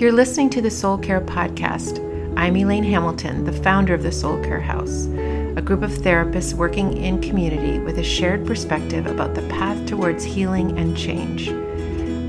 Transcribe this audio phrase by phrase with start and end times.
[0.00, 1.98] You're listening to the Soul Care Podcast.
[2.34, 6.96] I'm Elaine Hamilton, the founder of the Soul Care House, a group of therapists working
[6.96, 11.48] in community with a shared perspective about the path towards healing and change.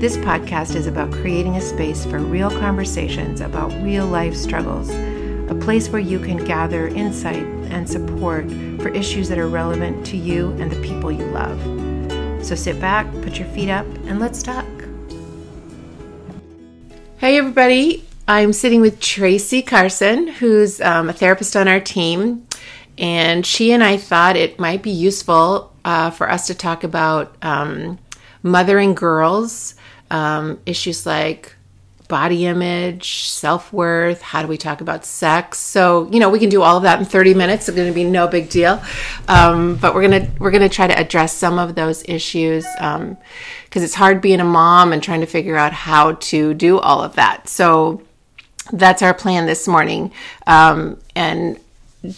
[0.02, 5.58] This podcast is about creating a space for real conversations about real life struggles, a
[5.58, 8.50] place where you can gather insight and support
[8.82, 11.58] for issues that are relevant to you and the people you love.
[12.44, 14.66] So sit back, put your feet up, and let's talk.
[17.22, 18.04] Hey, everybody.
[18.26, 22.48] I'm sitting with Tracy Carson, who's um, a therapist on our team.
[22.98, 27.36] And she and I thought it might be useful uh, for us to talk about
[27.40, 28.00] um,
[28.42, 29.76] mothering girls,
[30.10, 31.54] um, issues like
[32.12, 34.20] body image, self worth.
[34.20, 35.58] How do we talk about sex?
[35.58, 37.70] So you know we can do all of that in 30 minutes.
[37.70, 38.82] It's going to be no big deal.
[39.28, 43.16] Um, but we're gonna we're gonna try to address some of those issues because um,
[43.72, 47.14] it's hard being a mom and trying to figure out how to do all of
[47.14, 47.48] that.
[47.48, 48.02] So
[48.70, 50.12] that's our plan this morning.
[50.46, 51.58] Um, and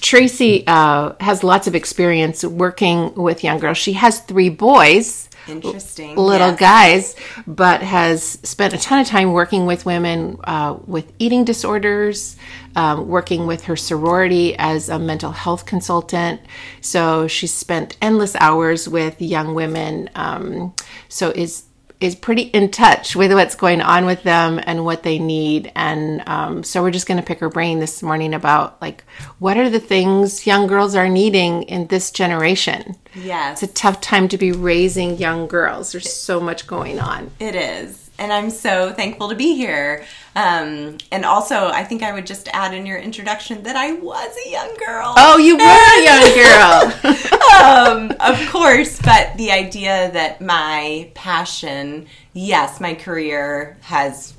[0.00, 3.78] Tracy uh, has lots of experience working with young girls.
[3.78, 6.16] She has three boys Interesting.
[6.16, 11.44] little guys, but has spent a ton of time working with women uh, with eating
[11.44, 12.36] disorders,
[12.76, 16.40] um, working with her sorority as a mental health consultant.
[16.80, 20.10] So she's spent endless hours with young women.
[20.14, 20.74] Um,
[21.08, 21.64] so is
[22.00, 25.72] is pretty in touch with what's going on with them and what they need.
[25.74, 29.04] And um, so we're just going to pick her brain this morning about like
[29.38, 32.96] what are the things young girls are needing in this generation.
[33.14, 33.62] Yes.
[33.62, 35.92] It's a tough time to be raising young girls.
[35.92, 37.30] There's so much going on.
[37.38, 38.03] It is.
[38.18, 40.04] And I'm so thankful to be here.
[40.36, 44.36] Um, and also, I think I would just add in your introduction that I was
[44.46, 45.14] a young girl.
[45.16, 48.10] Oh, you were a young girl.
[48.10, 54.34] um, of course, but the idea that my passion, yes, my career has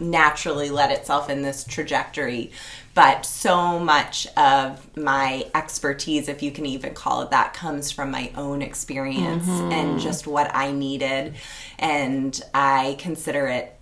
[0.00, 2.50] naturally led itself in this trajectory,
[2.98, 8.10] but so much of my expertise, if you can even call it that, comes from
[8.10, 9.70] my own experience mm-hmm.
[9.70, 11.36] and just what I needed.
[11.78, 13.78] And I consider it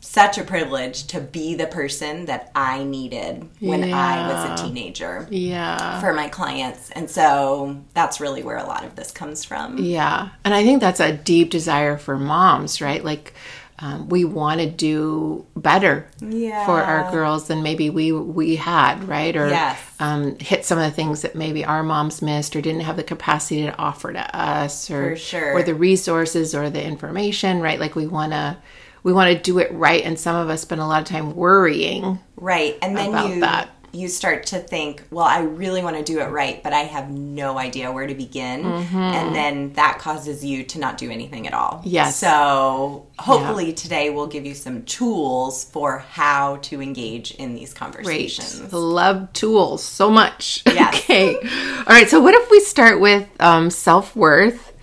[0.00, 5.28] such a privilege to be the person that I needed when I was a teenager
[5.30, 6.00] yeah.
[6.00, 6.90] for my clients.
[6.90, 9.78] And so that's really where a lot of this comes from.
[9.78, 10.30] Yeah.
[10.44, 13.04] And I think that's a deep desire for moms, right?
[13.04, 13.32] Like,
[13.78, 16.64] um, we want to do better Yeah.
[16.66, 19.36] for our girls than maybe we we had, right?
[19.36, 19.78] Or Yes.
[20.00, 23.02] um, hit some of the things that maybe our moms missed or didn't have the
[23.04, 25.54] capacity to offer to us, or sure.
[25.54, 27.78] or the resources or the information, right?
[27.80, 28.56] Like we want to
[29.02, 31.36] we want to do it right, and some of us spend a lot of time
[31.36, 32.76] worrying Right.
[32.82, 33.70] And then About you that.
[33.96, 37.10] You start to think, well, I really want to do it right, but I have
[37.10, 38.64] no idea where to begin.
[38.66, 41.82] And then that causes you to not do anything at all.
[41.84, 42.18] Yes.
[42.18, 47.80] So hopefully today we'll give you some tools for how to engage in these Great.
[47.80, 48.72] conversations.
[48.72, 50.62] Love tools so much.
[50.76, 50.94] Yes.
[51.04, 51.36] Okay.
[51.36, 52.06] All right.
[52.06, 54.74] So, what if we start with um, self worth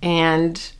[0.00, 0.72] and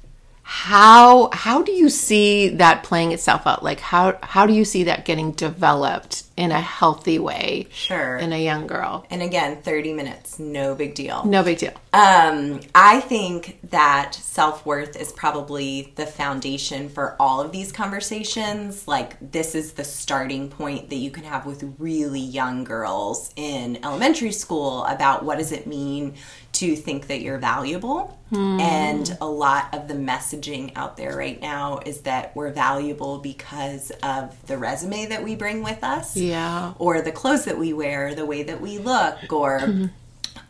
[0.55, 3.63] how how do you see that playing itself out?
[3.65, 8.17] Like how how do you see that getting developed in a healthy way Sure.
[8.19, 9.07] in a young girl?
[9.11, 11.25] and again, 30 minutes, no big deal.
[11.25, 11.73] No big deal.
[11.95, 18.87] Um, I think that self worth is probably the foundation for all of these conversations.
[18.87, 23.79] Like, this is the starting point that you can have with really young girls in
[23.85, 26.15] elementary school about what does it mean
[26.63, 28.17] to think that you're valuable.
[28.31, 33.91] And a lot of the messaging out there right now is that we're valuable because
[34.03, 36.73] of the resume that we bring with us Yeah.
[36.79, 39.87] or the clothes that we wear, the way that we look, or mm-hmm.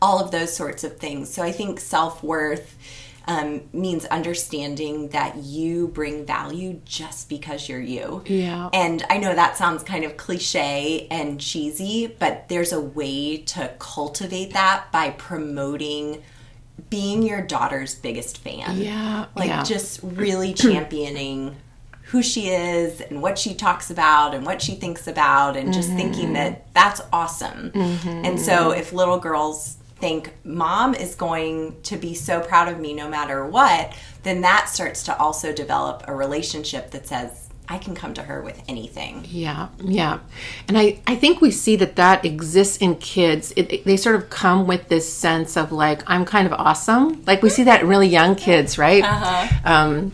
[0.01, 1.33] all of those sorts of things.
[1.33, 2.77] So I think self worth
[3.25, 8.21] um, means understanding that you bring value just because you're you.
[8.25, 8.69] Yeah.
[8.73, 13.71] And I know that sounds kind of cliche and cheesy, but there's a way to
[13.79, 16.21] cultivate that by promoting
[16.89, 19.27] being your daughter's biggest fan Yeah.
[19.35, 19.63] like yeah.
[19.63, 21.55] just really championing
[22.07, 25.89] who she is and what she talks about and what she thinks about and just
[25.93, 27.71] thinking that that's awesome.
[27.73, 32.93] And so if little girls think mom is going to be so proud of me
[32.93, 37.95] no matter what, then that starts to also develop a relationship that says I can
[37.95, 39.25] come to her with anything.
[39.29, 40.19] Yeah, yeah.
[40.67, 43.53] And I, I think we see that that exists in kids.
[43.55, 47.23] It, it- they sort of come with this sense of like, I'm kind of awesome.
[47.25, 49.03] Like we see that in really young kids, right?
[49.63, 50.11] Um,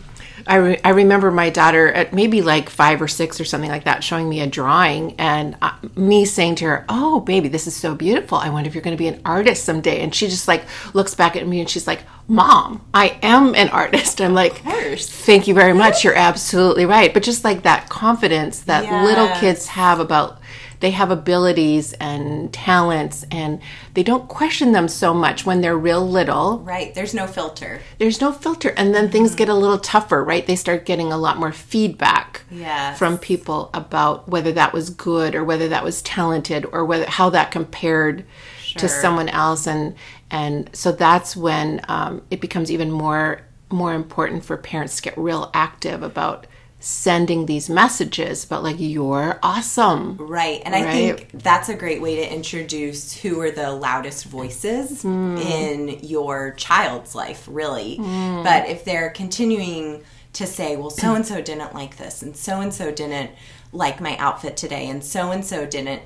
[0.50, 3.84] I, re- I remember my daughter at maybe like five or six or something like
[3.84, 7.76] that showing me a drawing and uh, me saying to her, Oh, baby, this is
[7.76, 8.36] so beautiful.
[8.36, 10.00] I wonder if you're going to be an artist someday.
[10.00, 13.68] And she just like looks back at me and she's like, Mom, I am an
[13.72, 14.20] artist.
[14.20, 16.02] I'm like, Thank you very much.
[16.02, 17.14] You're absolutely right.
[17.14, 19.06] But just like that confidence that yes.
[19.06, 20.39] little kids have about
[20.80, 23.60] they have abilities and talents and
[23.94, 26.58] they don't question them so much when they're real little.
[26.60, 26.94] Right.
[26.94, 27.80] There's no filter.
[27.98, 28.72] There's no filter.
[28.76, 30.46] And then things get a little tougher, right?
[30.46, 32.98] They start getting a lot more feedback yes.
[32.98, 37.30] from people about whether that was good or whether that was talented or whether how
[37.30, 38.24] that compared
[38.60, 38.80] sure.
[38.80, 39.94] to someone else and
[40.30, 45.16] and so that's when um, it becomes even more more important for parents to get
[45.16, 46.46] real active about
[46.82, 52.16] sending these messages about like you're awesome right and i think that's a great way
[52.16, 55.38] to introduce who are the loudest voices mm.
[55.44, 58.42] in your child's life really mm.
[58.42, 62.62] but if they're continuing to say well so and so didn't like this and so
[62.62, 63.30] and so didn't
[63.72, 66.02] like my outfit today and so and so didn't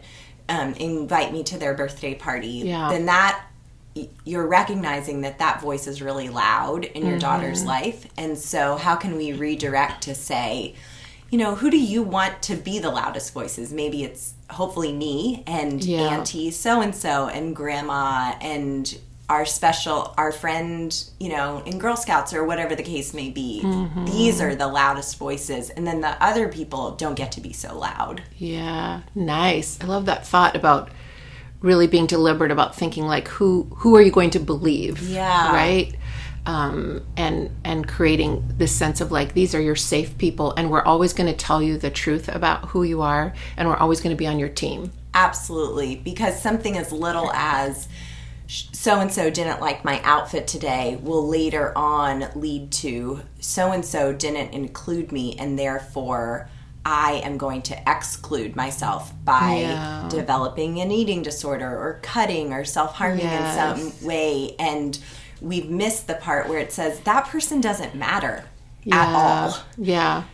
[0.49, 2.89] um, invite me to their birthday party yeah.
[2.91, 3.47] then that
[4.25, 7.21] you're recognizing that that voice is really loud in your mm-hmm.
[7.21, 8.07] daughter's life.
[8.17, 10.75] And so how can we redirect to say
[11.35, 13.73] you know who do you want to be the loudest voices?
[13.73, 16.03] Maybe it's hopefully me and yeah.
[16.03, 18.97] auntie so and so and grandma and
[19.29, 23.63] our special our friend you know in girl scouts or whatever the case may be.
[23.65, 24.05] Mm-hmm.
[24.05, 25.71] these are the loudest voices.
[25.71, 28.23] And then the other people don't get to be so loud.
[28.37, 29.01] Yeah.
[29.17, 29.81] Nice.
[29.81, 30.91] I love that thought about
[31.65, 35.01] really being deliberate about thinking like who who are you going to believe?
[35.03, 35.53] Yeah.
[35.53, 35.97] Right?
[36.47, 40.85] Um, and and creating this sense of like these are your safe people and we're
[40.85, 44.15] always going to tell you the truth about who you are and we're always going
[44.15, 44.93] to be on your team.
[45.15, 47.89] Absolutely because something as little as
[48.47, 53.87] so and so didn't like my outfit today will later on lead to so and
[53.87, 56.51] so didn't include me and therefore
[56.85, 60.07] I am going to exclude myself by yeah.
[60.11, 63.79] developing an eating disorder or cutting or self harming yes.
[63.79, 64.55] in some way.
[64.59, 64.99] And
[65.41, 68.45] we've missed the part where it says that person doesn't matter
[68.83, 68.97] yeah.
[68.97, 69.59] at all.
[69.79, 70.25] Yeah.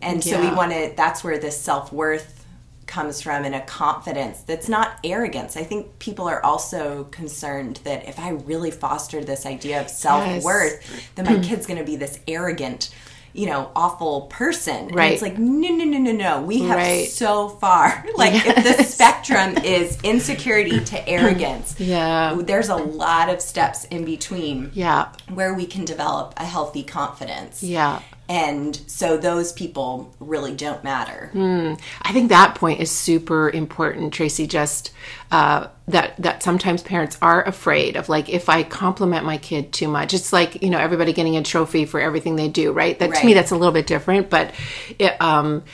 [0.00, 0.32] And yeah.
[0.32, 2.38] so we want to, that's where this self worth
[2.86, 5.56] comes from and a confidence that's not arrogance.
[5.58, 10.42] I think people are also concerned that if I really foster this idea of self
[10.42, 11.08] worth, yes.
[11.14, 12.94] then my kid's going to be this arrogant
[13.32, 14.88] you know, awful person.
[14.88, 15.04] Right.
[15.04, 16.42] And it's like, no, no, no, no, no.
[16.42, 17.08] We have right.
[17.08, 18.04] so far.
[18.18, 18.66] Like, yes.
[18.66, 24.72] if the spectrum is insecurity to arrogance, yeah, there's a lot of steps in between.
[24.74, 25.12] Yeah.
[25.32, 27.62] Where we can develop a healthy confidence.
[27.62, 28.02] Yeah.
[28.28, 31.30] And so those people really don't matter.
[31.32, 31.80] Mm.
[32.02, 34.46] I think that point is super important, Tracy.
[34.46, 34.92] Just
[35.30, 39.88] uh, that that sometimes parents are afraid of like if I compliment my kid too
[39.88, 42.98] much, it's like you know everybody getting a trophy for everything they do, right?
[42.98, 43.18] That right.
[43.18, 44.52] to me that's a little bit different, but
[44.98, 45.64] it, um,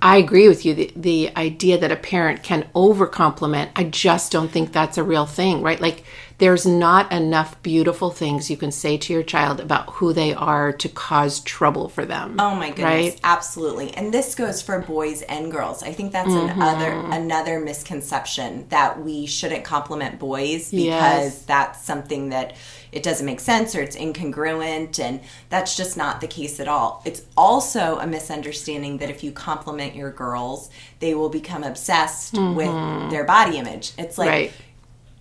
[0.00, 0.74] I agree with you.
[0.74, 5.02] The, the idea that a parent can over compliment, I just don't think that's a
[5.02, 5.80] real thing, right?
[5.80, 6.04] Like
[6.38, 10.72] there's not enough beautiful things you can say to your child about who they are
[10.72, 12.36] to cause trouble for them.
[12.40, 13.20] Oh my goodness, right?
[13.22, 13.94] absolutely.
[13.94, 15.82] And this goes for boys and girls.
[15.82, 16.60] I think that's mm-hmm.
[16.60, 21.42] another another misconception that we shouldn't compliment boys because yes.
[21.44, 22.56] that's something that
[22.90, 25.20] it doesn't make sense or it's incongruent and
[25.50, 27.02] that's just not the case at all.
[27.04, 32.54] It's also a misunderstanding that if you compliment your girls, they will become obsessed mm-hmm.
[32.54, 33.92] with their body image.
[33.98, 34.52] It's like right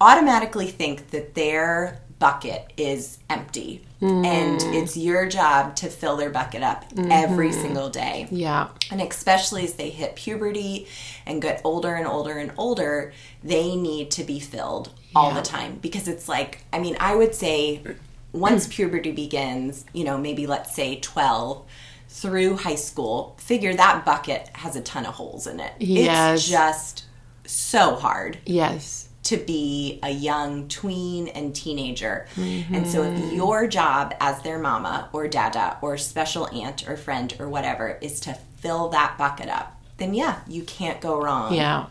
[0.01, 4.25] automatically think that their bucket is empty mm.
[4.25, 7.12] and it's your job to fill their bucket up mm-hmm.
[7.12, 8.30] every single day.
[8.31, 8.69] Yeah.
[8.90, 10.88] And especially as they hit puberty
[11.25, 13.12] and get older and older and older,
[13.44, 15.41] they need to be filled all yeah.
[15.41, 17.82] the time because it's like, I mean, I would say
[18.32, 21.65] once puberty begins, you know, maybe let's say 12
[22.08, 25.74] through high school, figure that bucket has a ton of holes in it.
[25.79, 26.39] Yes.
[26.39, 27.06] It's just
[27.46, 28.38] so hard.
[28.46, 32.27] Yes to be a young tween and teenager.
[32.36, 32.75] Mm-hmm.
[32.75, 37.34] And so, if your job as their mama or dada or special aunt or friend
[37.39, 41.53] or whatever is to fill that bucket up, then yeah, you can't go wrong.
[41.53, 41.88] Yeah.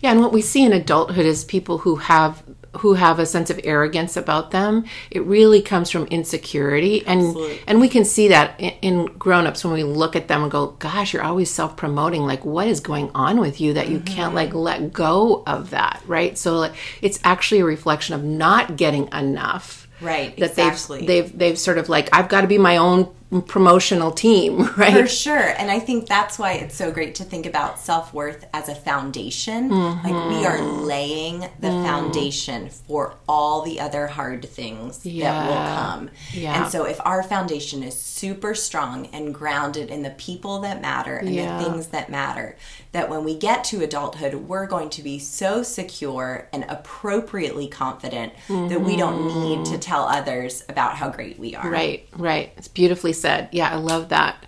[0.00, 2.42] Yeah, and what we see in adulthood is people who have
[2.78, 7.60] who have a sense of arrogance about them it really comes from insecurity and Absolutely.
[7.66, 10.68] and we can see that in, in grown-ups when we look at them and go
[10.78, 14.14] gosh you're always self-promoting like what is going on with you that you mm-hmm.
[14.14, 18.76] can't like let go of that right so like, it's actually a reflection of not
[18.76, 21.06] getting enough right that exactly.
[21.06, 23.12] they've they've they've sort of like i've got to be my own
[23.46, 24.92] promotional team, right?
[24.92, 25.38] For sure.
[25.58, 28.74] And I think that's why it's so great to think about self worth as a
[28.74, 29.70] foundation.
[29.70, 30.06] Mm-hmm.
[30.06, 31.84] Like we are laying the Mm.
[31.86, 36.10] foundation for all the other hard things that will come.
[36.32, 36.62] Yeah.
[36.62, 41.16] And so if our foundation is super strong and grounded in the people that matter
[41.16, 41.56] and Yeah.
[41.58, 42.56] the things that matter,
[42.92, 48.32] that when we get to adulthood, we're going to be so secure and appropriately confident
[48.48, 51.62] that we don't need to tell others about how great we are.
[51.62, 51.72] Mm-hmm.
[51.72, 52.52] Right, right.
[52.56, 53.48] It's beautifully said.
[53.52, 54.44] Yeah, I love that.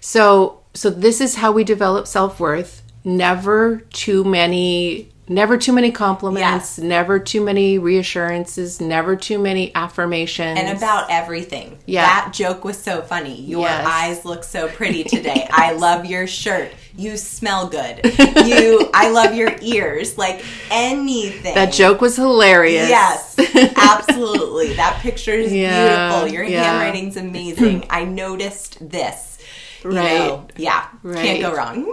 [0.00, 2.82] So, so this is how we develop self-worth.
[3.04, 6.78] Never too many never too many compliments, Yes.
[6.78, 10.58] never too many reassurances, never too many affirmations.
[10.58, 11.78] and about everything.
[11.86, 12.02] Yeah.
[12.06, 13.40] That joke was so funny.
[13.40, 13.86] Your Yes.
[13.88, 15.48] eyes look so pretty today.
[15.50, 16.72] I love your shirt.
[16.96, 18.00] You smell good.
[18.44, 20.18] You I love your ears.
[20.18, 21.54] Like anything.
[21.54, 22.88] that joke was hilarious.
[22.88, 23.36] Yes,
[23.76, 24.74] absolutely.
[24.74, 26.34] That picture is Yeah, beautiful.
[26.34, 26.64] Your yeah.
[26.64, 27.86] handwriting's amazing.
[27.90, 29.38] I noticed this.
[29.82, 30.04] You Right.
[30.18, 30.84] know, yeah.
[31.02, 31.24] Right.
[31.24, 31.92] Can't go wrong.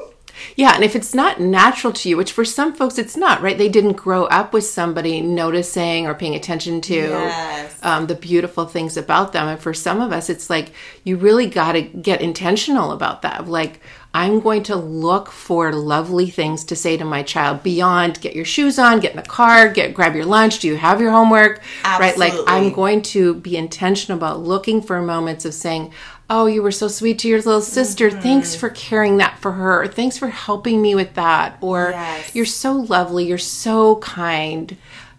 [0.56, 3.58] Yeah, and if it's not natural to you, which for some folks it's not, right?
[3.58, 7.78] They didn't grow up with somebody noticing or paying attention to Yes.
[7.84, 9.48] um, the beautiful things about them.
[9.48, 10.72] And for some of us, it's like
[11.04, 13.48] you really got to get intentional about that.
[13.48, 13.80] Like,
[14.14, 18.44] I'm going to look for lovely things to say to my child beyond get your
[18.44, 21.62] shoes on, get in the car, get grab your lunch, do you have your homework?
[21.86, 22.18] Right?
[22.18, 25.94] Like I'm going to be intentional about looking for moments of saying,
[26.34, 28.10] Oh, you were so sweet to your little sister.
[28.10, 28.22] Mm-hmm.
[28.22, 29.86] Thanks for caring that for her.
[29.88, 31.58] Thanks for helping me with that.
[31.60, 32.34] Or Yes.
[32.34, 33.28] you're so lovely.
[33.28, 34.78] You're so kind.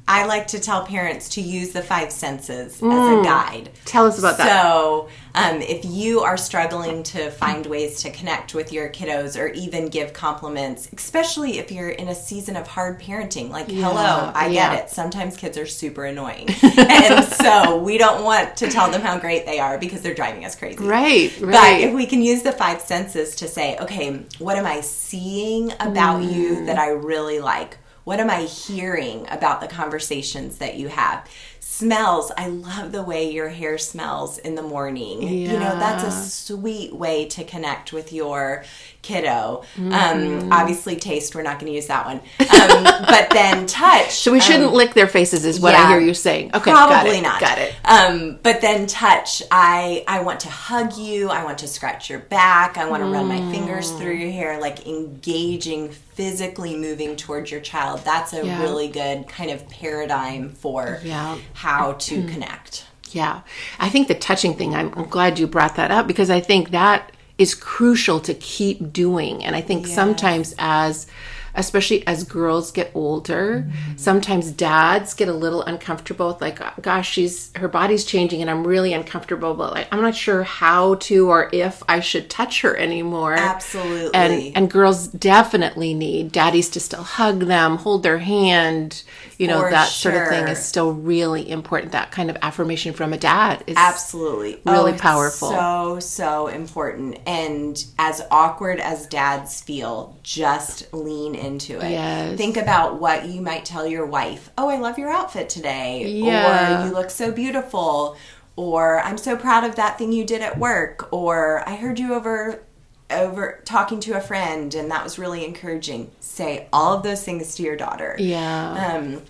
[0.09, 3.71] I like to tell parents to use the five senses as a guide.
[3.85, 4.49] Tell us about that.
[4.63, 9.47] So, um, if you are struggling to find ways to connect with your kiddos or
[9.49, 14.49] even give compliments, especially if you're in a season of hard parenting, like, hello, I
[14.49, 14.75] yeah.
[14.75, 14.91] get it.
[14.91, 16.49] Sometimes kids are super annoying.
[16.63, 20.45] and so, we don't want to tell them how great they are because they're driving
[20.45, 20.83] us crazy.
[20.85, 21.81] Right, But right.
[21.85, 26.21] if we can use the five senses to say, okay, what am I seeing about
[26.23, 26.35] Mm.
[26.35, 27.79] you that I really like?
[28.05, 31.29] What am I hearing about the conversations that you have?
[31.61, 32.33] Smells.
[32.37, 35.23] I love the way your hair smells in the morning.
[35.23, 38.65] You know, that's a sweet way to connect with your
[39.03, 39.65] kiddo.
[39.77, 39.93] Mm-hmm.
[39.93, 42.17] Um, obviously, taste, we're not going to use that one.
[42.41, 44.13] Um, but then touch.
[44.13, 46.53] So we shouldn't lick their faces, is what I hear you saying.
[46.55, 47.41] Okay, Probably got it, not.
[47.41, 47.75] Got it.
[47.85, 49.43] Um, but then touch.
[49.51, 51.29] I I want to hug you.
[51.29, 52.79] I want to scratch your back.
[52.79, 53.99] I want to run my fingers Mm.
[53.99, 58.01] through your hair, like engaging, physically moving towards your child.
[58.05, 58.63] That's a Yeah.
[58.63, 61.37] really good kind of paradigm for Yeah.
[61.55, 62.85] how to connect.
[63.11, 63.41] Yeah.
[63.79, 66.71] I think the touching thing, I'm, I'm glad you brought that up because I think
[66.71, 69.45] that is crucial to keep doing.
[69.45, 71.07] And I think sometimes as
[71.55, 77.51] especially as girls get older, sometimes dads get a little uncomfortable with like, gosh, she's
[77.57, 81.51] her body's changing and I'm really uncomfortable, but like I'm not sure how to or
[81.53, 83.35] if I should touch her anymore.
[83.35, 84.11] Absolutely.
[84.15, 89.03] And and girls definitely need daddies to still hug them, hold their hand,
[89.43, 91.93] you know, For that sort of thing is still really important.
[91.93, 94.61] That kind of affirmation from a dad is Absolutely.
[94.65, 95.51] Really oh, it's powerful.
[95.51, 97.19] So, so important.
[97.27, 101.91] And as awkward as dads feel, just lean into it.
[101.91, 102.37] Yes.
[102.37, 104.51] Think about what you might tell your wife.
[104.57, 106.07] Oh, I love your outfit today.
[106.07, 106.83] Yeah.
[106.83, 108.17] Or you look so beautiful.
[108.57, 111.09] Or I'm so proud of that thing you did at work.
[111.13, 112.63] Or I heard you over
[113.11, 116.11] over talking to a friend and that was really encouraging.
[116.21, 118.17] Say all of those things to your daughter.
[118.19, 118.95] Yeah.
[118.95, 119.23] Um,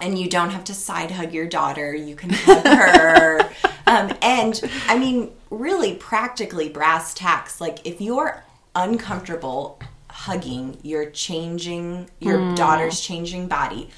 [0.00, 1.94] and you don't have to side hug your daughter.
[1.94, 3.40] You can hug her.
[3.86, 7.60] um, and I mean, really practically brass tacks.
[7.60, 8.42] Like if you're
[8.74, 9.80] uncomfortable
[10.24, 12.54] hugging your changing, your Hmm.
[12.54, 13.88] daughter's changing body,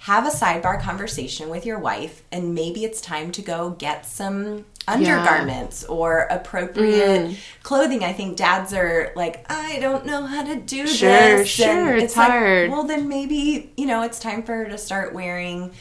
[0.00, 4.64] have a sidebar conversation with your wife, and maybe it's time to go get some
[4.86, 7.34] undergarments or appropriate Hmm.
[7.62, 8.04] clothing.
[8.04, 11.48] I think dads are like, I don't know how to do Sure, this.
[11.48, 12.70] sure, And it's like, hard.
[12.70, 15.72] well, then maybe you know it's time for her to start wearing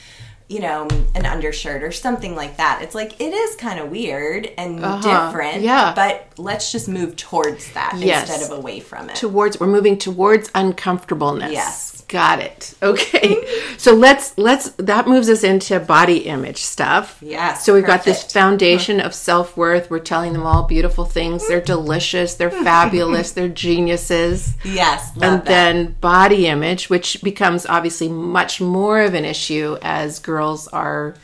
[0.50, 4.50] you know an undershirt or something like that it's like it is kind of weird
[4.58, 5.94] and Uh-huh, different yeah.
[5.96, 8.30] but let's just move towards that Yes.
[8.30, 11.52] instead of away from it towards we're moving towards uncomfortableness.
[11.52, 11.93] Yes.
[12.14, 12.76] Got it.
[12.84, 13.36] Okay.
[13.38, 13.78] Mm-hmm.
[13.80, 17.18] so let's let's that moves us into body image stuff.
[17.24, 19.08] Yes, So we've got this foundation mm-hmm.
[19.08, 19.90] of self-worth.
[19.90, 21.48] We're telling them all beautiful things.
[21.48, 21.66] They're mm-hmm.
[21.66, 24.56] delicious, they're fabulous, they're geniuses.
[24.64, 25.46] yes and that.
[25.46, 31.16] then body image, which becomes obviously much more of an issue as girls are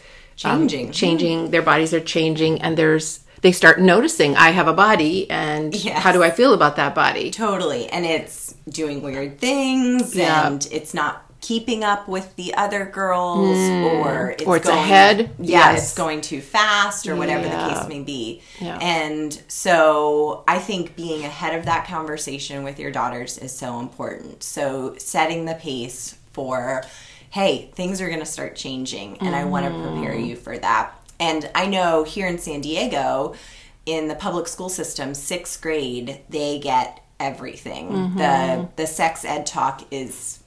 [0.44, 0.92] um, Changing.
[0.92, 1.52] changing.
[1.52, 6.02] Their bodies are changing, and there's they start noticing I have a body, and Yes.
[6.04, 7.32] how do I feel about that body?
[7.32, 10.48] totally and it's doing weird things Yeah.
[10.48, 14.44] and it's not keeping up with the other girls or it's.
[14.44, 15.18] Or it's going, ahead.
[15.40, 15.84] Yeah, Yes.
[15.84, 17.68] it's going too fast or whatever Yeah.
[17.70, 18.42] the case may be.
[18.60, 18.78] Yeah.
[18.82, 24.44] And so I think being ahead of that conversation with your daughters is so important.
[24.44, 26.84] So setting the pace for,
[27.30, 30.28] hey, things are going to start changing and I want to prepare Mm.
[30.28, 30.92] you for that.
[31.20, 33.36] And I know here in San Diego,
[33.86, 37.90] in the public school system, sixth grade, they get everything.
[37.90, 38.18] Mm-hmm.
[38.18, 40.40] The the sex ed talk is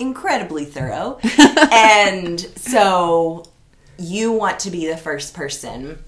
[0.00, 1.18] incredibly thorough.
[1.72, 3.44] and so
[3.98, 5.98] you want to be the first person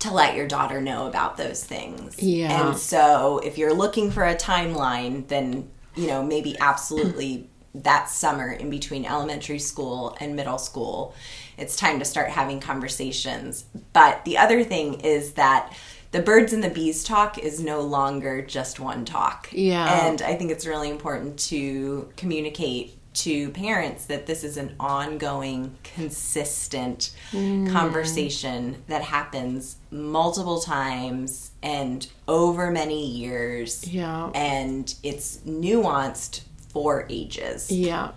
[0.00, 2.20] to let your daughter know about those things.
[2.20, 2.68] Yeah.
[2.68, 8.50] And so if you're looking for a timeline, then, you know, maybe absolutely that summer
[8.50, 11.14] in between elementary school and middle school,
[11.62, 13.64] it's time to start having conversations.
[13.92, 15.72] But the other thing is that
[16.10, 19.48] the birds and the bees talk is no longer just one talk.
[19.52, 20.06] Yeah.
[20.06, 25.76] And I think it's really important to communicate to parents that this is an ongoing,
[25.84, 27.70] consistent mm.
[27.70, 33.86] conversation that happens multiple times and over many years.
[33.86, 34.30] Yeah.
[34.34, 36.42] And it's nuanced
[36.72, 37.70] for ages.
[37.70, 38.12] Yeah.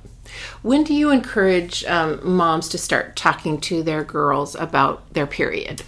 [0.62, 5.84] When do you encourage um, moms to start talking to their girls about their period?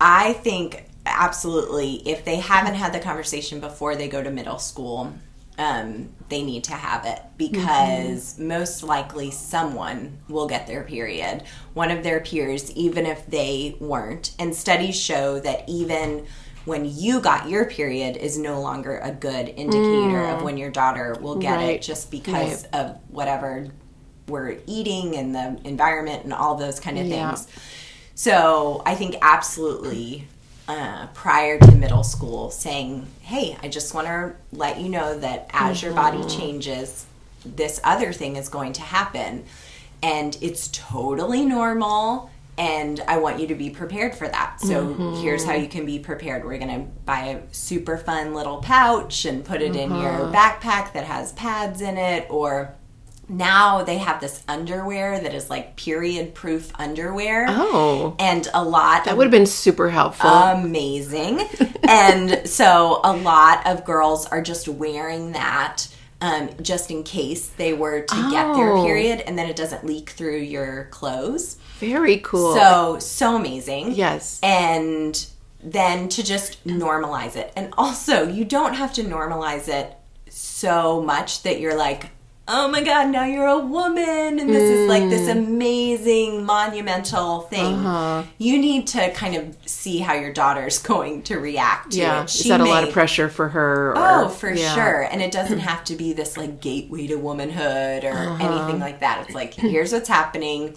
[0.00, 5.12] I think absolutely if they haven't had the conversation before they go to middle school,
[5.58, 11.42] um, they need to have it because most likely someone will get their period.
[11.74, 14.34] One of their peers, even if they weren't.
[14.38, 16.26] And studies show that even
[16.68, 21.16] when you got your period is no longer a good indicator of when your daughter
[21.20, 21.76] will get Right.
[21.76, 23.66] it just because of whatever
[24.28, 27.30] we're eating and the environment and all those kind of Yeah.
[27.34, 27.48] things.
[28.14, 30.28] So I think absolutely
[30.68, 35.48] uh, prior to middle school saying, hey, I just want to let you know that
[35.54, 37.06] as your body changes,
[37.46, 39.44] this other thing is going to happen.
[40.02, 42.30] And it's totally normal.
[42.58, 44.60] And I want you to be prepared for that.
[44.60, 45.22] So mm-hmm.
[45.22, 46.44] here's how you can be prepared.
[46.44, 50.34] We're going to buy a super fun little pouch and put it in your mm-hmm.
[50.34, 52.74] backpack that has pads in it or
[53.28, 57.46] now they have this underwear that is like period proof underwear.
[57.48, 58.16] Oh.
[58.18, 60.30] And a lot That would have been super helpful.
[60.30, 61.40] amazing.
[61.82, 65.88] and so a lot of girls are just wearing that
[66.20, 68.84] um, just in case they were to get their Oh.
[68.84, 71.56] period and then it doesn't leak through your clothes.
[71.78, 72.54] Very cool.
[72.56, 73.92] So, so amazing.
[73.92, 74.40] yes.
[74.42, 75.24] And
[75.62, 77.52] then to just normalize it.
[77.56, 79.94] And also, you don't have to normalize it
[80.28, 82.10] so much that you're like,
[82.48, 84.38] oh my God, now you're a woman.
[84.40, 85.10] And this is like Mm.
[85.10, 87.74] this amazing, monumental thing.
[87.74, 88.22] Uh-huh.
[88.38, 92.22] You need to kind of see how your daughter's going to react to yeah.
[92.22, 92.34] it.
[92.34, 93.90] Is that a lot of pressure for her?
[93.90, 94.74] Or, Oh, for yeah.
[94.74, 95.02] sure.
[95.02, 98.44] And it doesn't have to be this like gateway to womanhood or Uh-huh.
[98.48, 99.24] anything like that.
[99.26, 100.74] It's like, here's what's happening.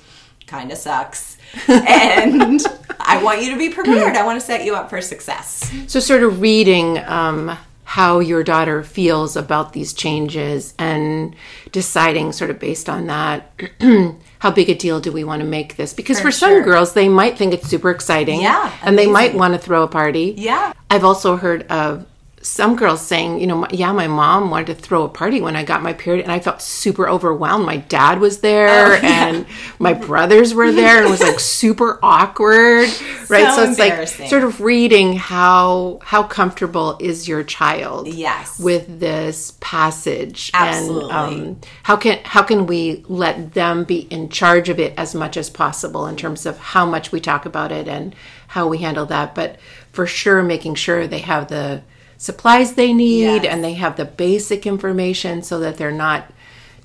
[0.48, 1.38] Kind of sucks.
[1.68, 2.62] And
[3.00, 4.16] I want you to be prepared.
[4.22, 5.72] I want to set you up for success.
[5.88, 7.58] So, sort of reading um,
[7.92, 11.36] how your daughter feels about these changes and
[11.74, 13.52] deciding, sort of based on that,
[14.40, 15.94] how big a deal do we want to make this?
[15.94, 16.64] Because for, some sure.
[16.64, 18.40] girls, they might think it's super exciting.
[18.40, 20.36] Yeah, And they might want to throw a party.
[20.38, 20.72] Yeah.
[20.90, 22.06] I've also heard of
[22.44, 25.56] some girls saying, you know, my- yeah, my mom wanted to throw a party when
[25.56, 27.66] I got my period, and I felt super overwhelmed.
[27.66, 29.28] My dad was there, Oh, yeah.
[29.28, 29.46] and
[29.80, 32.90] my brothers were there, and it was like super awkward,
[33.30, 33.54] right?
[33.56, 38.60] So it's like sort of reading how how comfortable is your child, Yes.
[38.60, 41.12] with this passage, Absolutely.
[41.12, 45.14] and um, how can how can we let them be in charge of it as
[45.16, 48.16] much as possible in terms of how much we talk about it and
[48.48, 49.58] how we handle that, but
[49.92, 51.82] for sure making sure they have the
[52.22, 53.46] supplies they need Yes.
[53.52, 56.32] and they have the basic information so that they're not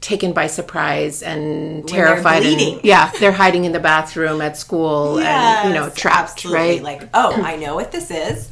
[0.01, 5.69] taken by surprise and terrified and yeah they're hiding in the bathroom at school and
[5.69, 6.59] you know trapped absolutely.
[6.61, 8.51] right Like, oh, I know what this is.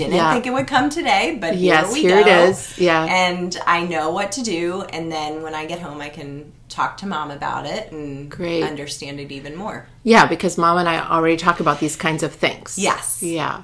[0.00, 0.32] Didn't Yeah.
[0.32, 2.78] think it would come today, but Yes, here we here it is.
[2.78, 3.04] Yeah.
[3.04, 4.82] And I know what to do.
[4.92, 8.62] And then when I get home, I can talk to mom about it and Great.
[8.62, 9.86] understand it even more.
[10.04, 13.18] yeah because mom and i already talk about these kinds of things Yes.
[13.20, 13.62] yeah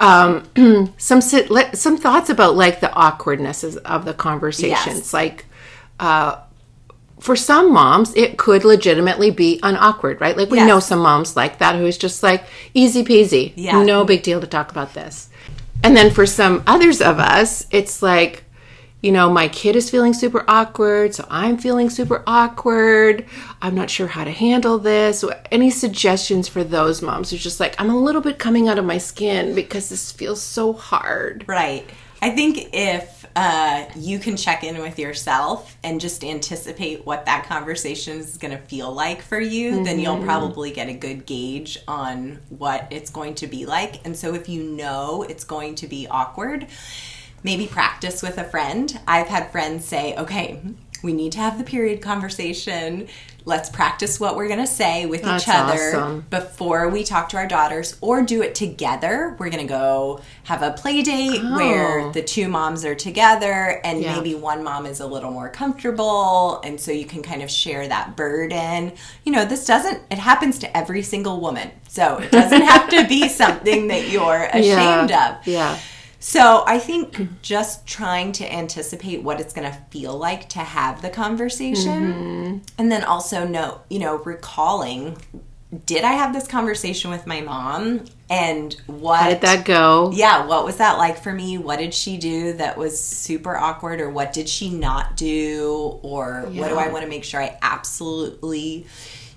[0.00, 0.42] um
[0.98, 5.14] some some thoughts about like the awkwardness is- of the conversations Yes.
[5.14, 5.46] like
[6.00, 6.36] uh
[7.20, 10.36] for some moms, it could legitimately be unawkward, right?
[10.36, 10.66] Like we Yes.
[10.66, 12.42] know some moms like that who's just like
[12.74, 13.80] easy peasy, Yeah.
[13.84, 15.28] no big deal to talk about this.
[15.82, 18.44] And then for some others of us, it's like,
[19.00, 23.26] you know, my kid is feeling super awkward, so I'm feeling super awkward.
[23.60, 25.24] I'm not sure how to handle this.
[25.50, 28.84] Any suggestions for those moms who's just like, I'm a little bit coming out of
[28.84, 31.44] my skin because this feels so hard.
[31.48, 31.84] Right.
[32.20, 37.46] I think if uh, you can check in with yourself and just anticipate what that
[37.46, 39.84] conversation is going to feel like for you, mm-hmm.
[39.84, 40.26] then you'll mm-hmm.
[40.26, 44.04] probably get a good gauge on what it's going to be like.
[44.04, 46.66] And so if you know it's going to be awkward,
[47.42, 48.98] maybe practice with a friend.
[49.06, 50.60] I've had friends say, okay,
[51.02, 53.08] we need to have the period conversation.
[53.44, 56.26] Let's practice what we're going to say with That's each other awesome.
[56.30, 59.34] before we talk to our daughters or do it together.
[59.38, 61.56] We're going to go have a play date oh.
[61.56, 64.14] where the two moms are together and yeah.
[64.14, 66.60] maybe one mom is a little more comfortable.
[66.60, 68.92] And so you can kind of share that burden.
[69.24, 71.72] You know, this doesn't, it happens to every single woman.
[71.88, 75.38] So it doesn't have to be something that you're ashamed yeah.
[75.40, 75.46] of.
[75.48, 75.78] Yeah.
[76.22, 81.02] So I think just trying to anticipate what it's going to feel like to have
[81.02, 82.58] the conversation, mm-hmm.
[82.78, 85.16] and then also know, you know, recalling.
[85.84, 88.04] Did I have this conversation with my mom?
[88.30, 90.12] And what How did that go?
[90.14, 91.58] Yeah, what was that like for me?
[91.58, 96.48] What did she do that was super awkward, or what did she not do, or
[96.52, 96.60] yeah.
[96.60, 98.86] what do I want to make sure I absolutely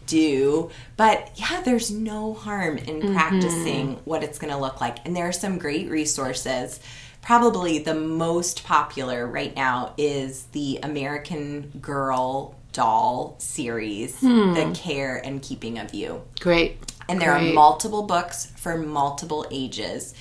[0.05, 0.69] do.
[0.97, 3.13] But yeah, there's no harm in mm-hmm.
[3.13, 5.05] practicing what it's going to look like.
[5.05, 6.79] And there are some great resources.
[7.21, 14.53] Probably the most popular right now is the American Girl doll series, hmm.
[14.53, 16.21] The Care and Keeping of You.
[16.39, 16.77] Great.
[17.07, 17.51] And there Great.
[17.51, 20.13] are multiple books for multiple ages.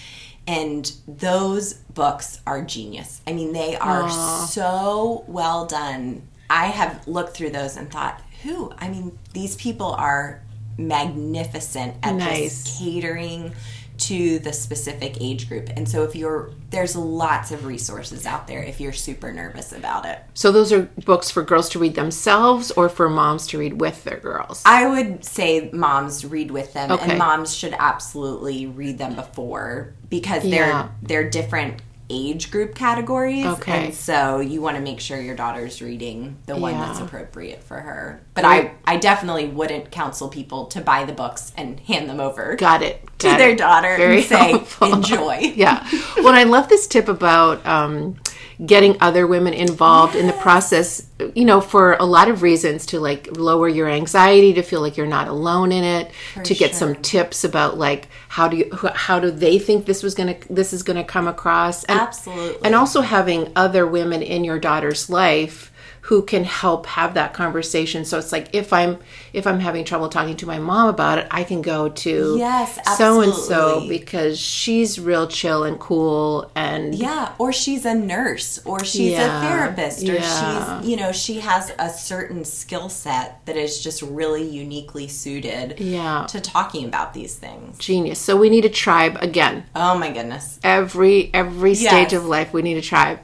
[0.46, 3.22] And those books are genius.
[3.26, 4.46] I mean, they are Aww.
[4.46, 6.28] so well done.
[6.50, 8.72] I have looked through those and thought, who?
[8.78, 10.42] I mean, these people are
[10.78, 12.64] magnificent at nice.
[12.64, 13.52] just catering
[13.96, 15.70] to the specific age group.
[15.76, 20.04] And so if you're there's lots of resources out there if you're super nervous about
[20.04, 20.18] it.
[20.34, 24.02] So those are books for girls to read themselves or for moms to read with
[24.02, 24.62] their girls?
[24.66, 27.10] I would say moms read with them okay.
[27.10, 31.80] and moms should absolutely read them before because they're they're different
[32.10, 33.46] age group categories.
[33.46, 33.86] Okay.
[33.86, 36.86] And so you want to make sure your daughter's reading the one yeah.
[36.86, 38.20] that's appropriate for her.
[38.34, 42.56] But I, I definitely wouldn't counsel people to buy the books and hand them over.
[42.56, 43.02] Got it.
[43.18, 43.38] Got to it.
[43.38, 44.92] their daughter Very and say, helpful.
[44.92, 45.36] enjoy.
[45.56, 45.88] yeah.
[46.16, 48.16] Well, I love this tip about um,
[48.64, 50.20] getting other women involved yes.
[50.20, 54.52] in the process you know for a lot of reasons to like lower your anxiety
[54.52, 56.78] to feel like you're not alone in it for to get sure.
[56.78, 60.72] some tips about like how do you how do they think this was gonna this
[60.72, 65.72] is gonna come across and, absolutely and also having other women in your daughter's life
[66.04, 68.04] who can help have that conversation.
[68.04, 68.98] So it's like if I'm
[69.32, 72.78] if I'm having trouble talking to my mom about it, I can go to yes,
[72.98, 78.60] so and so because she's real chill and cool and yeah, or she's a nurse
[78.66, 80.80] or she's yeah, a therapist or yeah.
[80.80, 85.80] she's you know she has a certain skill set that is just really uniquely suited
[85.80, 86.26] yeah.
[86.28, 87.78] to talking about these things.
[87.78, 88.18] Genius.
[88.18, 89.64] So we need a tribe again.
[89.74, 90.60] Oh my goodness.
[90.62, 92.20] Every every stage yes.
[92.20, 93.20] of life we need a tribe.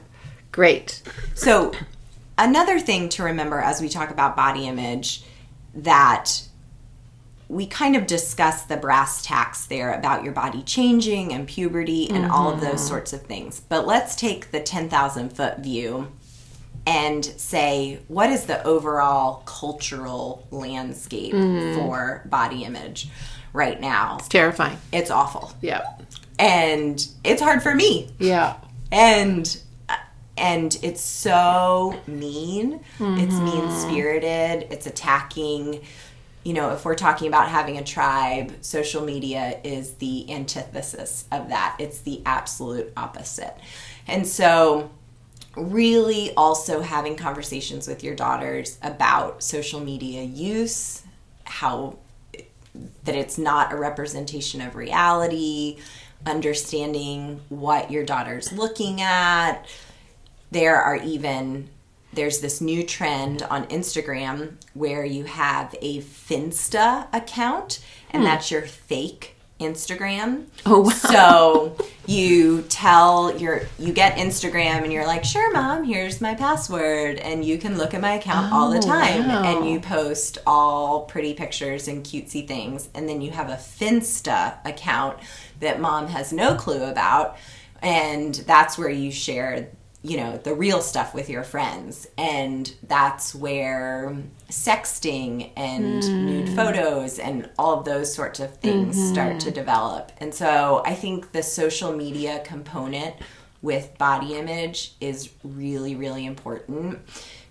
[0.51, 1.03] Great.
[1.35, 1.71] So
[2.41, 5.23] another thing to remember as we talk about body image
[5.73, 6.43] that
[7.47, 12.23] we kind of discuss the brass tacks there about your body changing and puberty and
[12.23, 12.31] mm-hmm.
[12.31, 12.87] all of those mm-hmm.
[12.87, 13.59] sorts of things.
[13.59, 16.11] But let's take the 10,000 foot view
[16.87, 21.77] and say, what is the overall cultural landscape mm-hmm.
[21.77, 23.09] for body image
[23.53, 24.15] right now?
[24.19, 24.77] It's terrifying.
[24.91, 25.51] It's awful.
[25.61, 25.83] Yeah.
[26.39, 28.09] And it's hard for me.
[28.17, 28.55] Yeah.
[28.91, 29.61] And
[30.41, 32.79] and it's so mean.
[32.97, 33.19] Mm-hmm.
[33.19, 34.67] It's mean spirited.
[34.71, 35.81] It's attacking.
[36.43, 41.49] You know, if we're talking about having a tribe, social media is the antithesis of
[41.49, 41.75] that.
[41.77, 43.55] It's the absolute opposite.
[44.07, 44.89] And so,
[45.55, 51.03] really also having conversations with your daughters about social media use,
[51.43, 51.99] how
[53.03, 55.77] that it's not a representation of reality,
[56.25, 59.67] understanding what your daughter's looking at,
[60.51, 61.69] there are even
[62.13, 67.79] there's this new trend on Instagram where you have a Finsta account,
[68.11, 68.25] and hmm.
[68.25, 70.45] that's your fake Instagram.
[70.65, 70.91] Oh wow.
[70.91, 77.19] So you tell your you get Instagram and you're like, "Sure, mom, here's my password."
[77.19, 79.43] And you can look at my account oh, all the oh, time wow.
[79.43, 82.89] and you post all pretty pictures and cutesy things.
[82.93, 85.19] And then you have a Finsta account
[85.59, 87.37] that mom has no clue about,
[87.81, 89.69] and that's where you share
[90.03, 94.17] you know the real stuff with your friends and that's where
[94.49, 96.23] sexting and mm.
[96.23, 99.13] nude photos and all of those sorts of things mm-hmm.
[99.13, 103.15] start to develop and so i think the social media component
[103.61, 106.99] with body image is really really important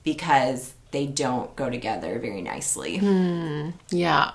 [0.03, 2.99] because they don't go together very nicely.
[2.99, 3.71] Hmm.
[3.91, 4.33] Yeah.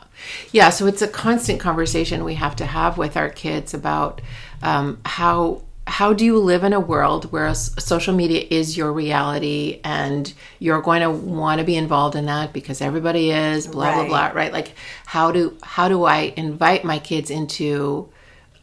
[0.53, 0.69] Yeah.
[0.69, 4.21] So it's a constant conversation we have to have with our kids about
[4.61, 9.79] um, how how do you live in a world where social media is your reality
[9.83, 14.07] and you're going to want to be involved in that because everybody is blah Right.
[14.09, 14.73] blah blah right like
[15.05, 18.09] how do how do i invite my kids into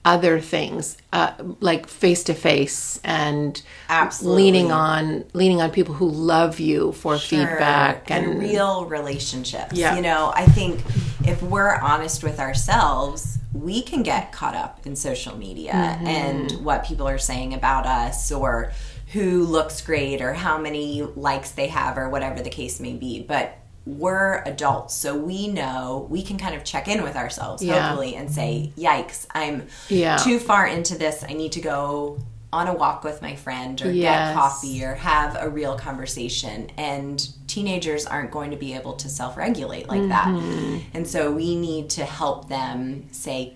[0.05, 4.43] other things uh, like face to face and Absolutely.
[4.43, 7.39] leaning on leaning on people who love you for Sure.
[7.47, 9.75] feedback and, and real relationships.
[9.75, 9.95] Yeah.
[9.95, 10.81] You know, I think
[11.25, 16.07] if we're honest with ourselves, we can get caught up in social media Mm-hmm.
[16.07, 18.73] and what people are saying about us or
[19.13, 23.23] who looks great or how many likes they have or whatever the case may be.
[23.23, 27.89] But we're adults, so we know we can kind of check in with ourselves, Yeah.
[27.89, 30.17] hopefully, and say, Yikes, I'm Yeah.
[30.19, 31.25] too far into this.
[31.29, 32.19] I need to go
[32.53, 34.29] on a walk with my friend or Yes.
[34.29, 39.09] get coffee or have a real conversation and teenagers aren't going to be able to
[39.09, 40.27] self-regulate like that.
[40.27, 40.79] Mm-hmm.
[40.93, 43.55] And so we need to help them say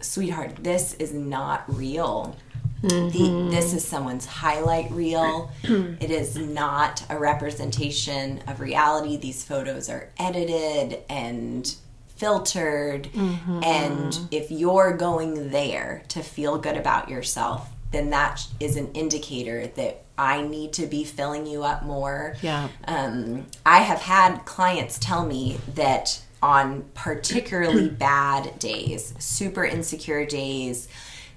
[0.00, 2.36] sweetheart this is not real.
[2.82, 3.50] The, mm-hmm.
[3.50, 5.50] this is someone's highlight reel.
[5.64, 9.16] It is not a representation of reality.
[9.16, 11.74] These photos are edited and
[12.06, 13.04] filtered.
[13.04, 13.64] Mm-hmm.
[13.64, 19.66] And if you're going there to feel good about yourself then that is an indicator
[19.68, 22.36] that I need to be filling you up more.
[22.42, 22.68] Yeah.
[22.86, 30.88] Um, I have had clients tell me that on particularly bad days, super insecure days,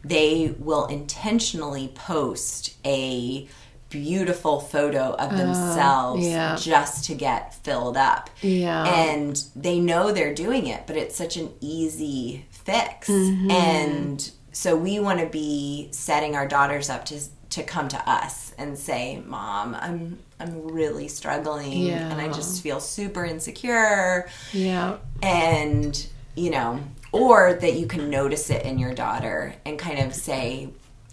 [0.03, 3.47] they will intentionally post a
[3.89, 6.55] beautiful photo of themselves yeah.
[6.55, 8.29] just to get filled up.
[8.41, 8.85] Yeah.
[8.85, 13.09] And they know they're doing it, but it's such an easy fix.
[13.09, 13.51] Mm-hmm.
[13.51, 17.19] And so we want to be setting our daughters up to
[17.51, 22.79] to come to us and say, "Mom, I'm I'm really struggling and I just feel
[22.79, 26.79] super insecure." yeah and you know
[27.11, 30.69] or that you can notice it in your daughter and kind of say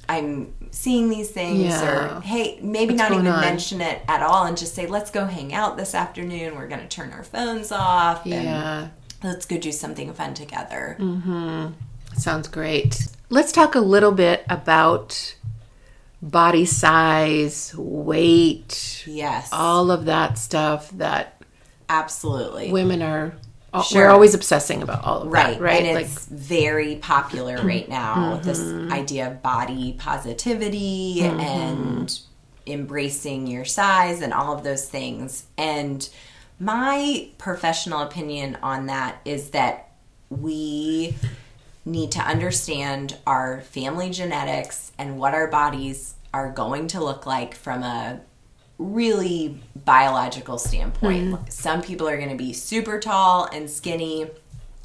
[0.09, 2.19] i'm seeing these things Yeah.
[2.19, 3.41] or hey maybe What's not even on?
[3.41, 6.83] mention it at all and just say let's go hang out this afternoon we're going
[6.83, 8.89] to turn our phones off and yeah
[9.25, 11.69] let's go do something fun together mm-hmm.
[12.17, 13.09] Sounds great.
[13.29, 15.35] Let's talk a little bit about
[16.23, 21.43] body size, weight, yes all of that stuff that
[21.89, 23.35] absolutely women are.
[23.73, 24.03] uh, Sure.
[24.05, 25.83] We're always obsessing about all of right that, right?
[25.85, 27.67] and like, it's very popular mm-hmm.
[27.67, 28.93] right now this mm-hmm.
[28.93, 31.41] idea of body positivity mm-hmm.
[31.41, 32.21] and
[32.67, 36.09] embracing your size and all of those things and
[36.59, 39.91] my professional opinion on that is that
[40.31, 41.15] we
[41.87, 47.55] need to understand our family genetics and what our bodies are going to look like
[47.55, 48.21] from a
[48.79, 51.33] really biological standpoint.
[51.33, 51.49] Mm-hmm.
[51.49, 54.27] Some people are going to be super tall and skinny.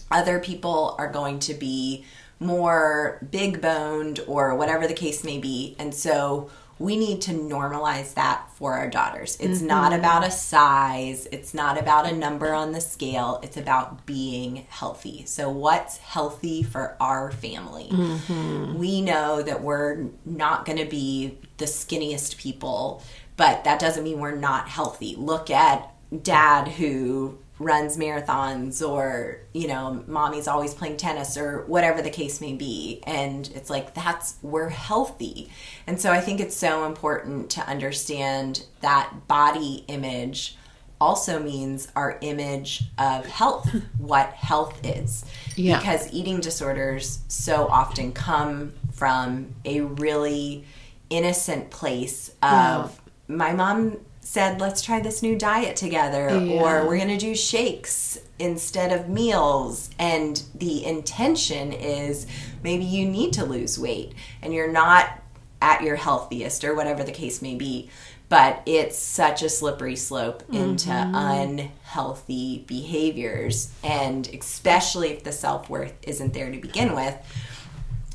[0.09, 2.05] Other people are going to be
[2.39, 5.75] more big boned or whatever the case may be.
[5.77, 6.49] And so
[6.81, 9.37] we need to normalize that for our daughters.
[9.39, 9.67] It's mm-hmm.
[9.67, 14.65] not about a size, it's not about a number on the scale, it's about being
[14.69, 15.25] healthy.
[15.25, 17.89] So, what's healthy for our family?
[17.91, 18.77] Mm-hmm.
[18.77, 23.03] We know that we're not going to be the skinniest people,
[23.37, 25.15] but that doesn't mean we're not healthy.
[25.15, 32.01] Look at dad who runs marathons or you know mommy's always playing tennis or whatever
[32.01, 33.01] the case may be.
[33.05, 35.49] And it's like that's we're healthy.
[35.87, 40.57] And so i think it's so important to understand that body image
[41.01, 45.25] also means our image of health what health is.
[45.55, 45.77] Yeah.
[45.77, 50.63] because eating disorders so often come from a really
[51.09, 53.97] innocent place of my mom
[54.31, 56.53] said let's try this new diet together Yeah.
[56.53, 59.89] or we're going to do shakes instead of meals.
[59.99, 62.27] And the intention is
[62.63, 65.19] maybe you need to lose weight and you're not
[65.61, 67.89] at your healthiest or whatever the case may be
[68.29, 71.13] but it's such a slippery slope into mm-hmm.
[71.13, 73.73] unhealthy behaviors.
[73.83, 77.17] And especially if the self-worth isn't there to begin with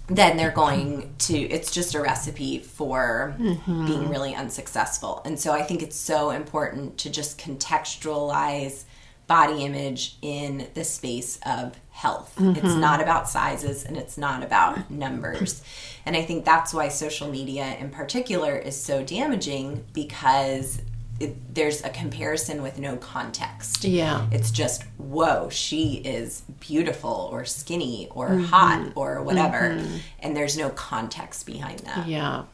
[0.09, 3.35] then they're going to it's just a recipe for
[3.67, 5.23] being really unsuccessful.
[5.25, 8.85] And so i think it's so important to just contextualize
[9.27, 12.35] body image in the space of health.
[12.39, 12.81] It's mm-hmm.
[12.81, 15.63] not about sizes and it's not about numbers.
[16.05, 20.81] And i think that's why social media in particular is so damaging because
[21.19, 24.27] it, there's a comparison with no context yeah.
[24.31, 28.45] it's just, whoa, she is beautiful or skinny or mm-hmm.
[28.45, 29.71] hot or whatever.
[29.71, 29.97] Mm-hmm.
[30.21, 32.07] And there's no context behind that.
[32.07, 32.45] Yeah.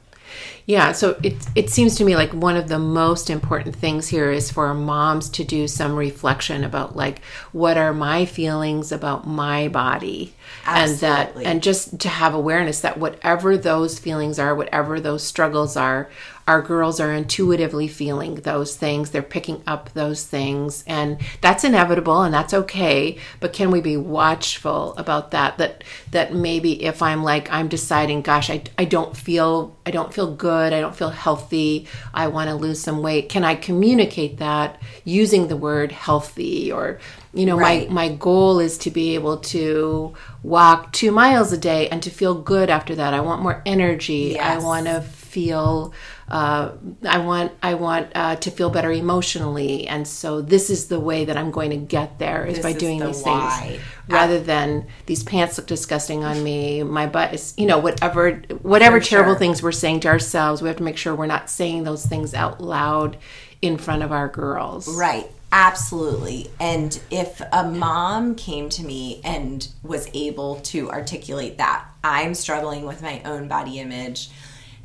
[0.65, 4.31] Yeah, so it it seems to me like one of the most important things here
[4.31, 9.69] is for moms to do some reflection about like what are my feelings about my
[9.69, 10.33] body
[10.67, 15.77] and that and just to have awareness that whatever those feelings are, whatever those struggles
[15.77, 16.09] are,
[16.49, 19.11] our girls are intuitively feeling those things.
[19.11, 23.97] They're picking up those things and that's inevitable and that's okay, but can we be
[23.97, 29.17] watchful about that that that maybe if I'm like I'm deciding gosh, I I don't
[29.17, 33.29] feel I don't feel good, I don't feel healthy, I want to lose some weight,
[33.29, 36.99] can I communicate that using the word healthy or
[37.35, 37.89] you know Right.
[37.89, 42.11] my my goal is to be able to walk two miles a day and to
[42.11, 43.15] feel good after that.
[43.15, 44.39] I want more energy.
[44.39, 45.93] I want to feel.
[46.29, 46.73] Uh,
[47.07, 47.53] I want.
[47.63, 51.51] I want uh, to feel better emotionally, and so this is the way that I'm
[51.51, 53.61] going to get there is This by is doing the these why.
[53.69, 56.83] things, rather than these pants look disgusting on me.
[56.83, 59.39] My butt is, you know, whatever whatever For terrible sure.
[59.39, 60.63] things we're saying to ourselves.
[60.63, 63.19] We have to make sure we're not saying those things out loud
[63.61, 64.89] in front of our girls.
[64.89, 65.31] Right.
[65.55, 66.51] Absolutely.
[66.59, 72.87] And if a mom came to me and was able to articulate that, I'm struggling
[72.87, 74.31] with my own body image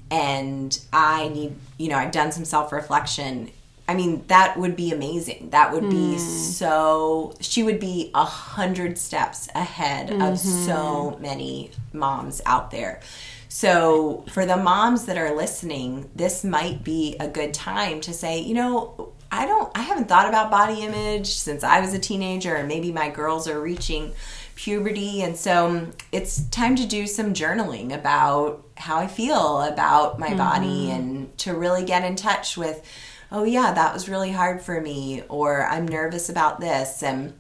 [0.10, 3.52] and I need, you know, I've done some self reflection.
[3.90, 5.52] I mean, that would be amazing.
[5.52, 6.20] That would be mm.
[6.20, 11.22] so, she would be a hundred steps ahead of so mm-hmm.
[11.22, 13.00] many moms out there.
[13.48, 18.40] So, for the moms that are listening, this might be a good time to say,
[18.40, 22.56] you know, I don't, I haven't thought about body image since I was a teenager,
[22.56, 24.14] and maybe my girls are reaching
[24.58, 25.22] puberty.
[25.22, 30.34] And so um, it's time to do some journaling about how I feel about my
[30.34, 32.84] body and to really get in touch with,
[33.32, 37.04] oh, yeah, that was really hard for me, or I'm nervous about this.
[37.04, 37.34] And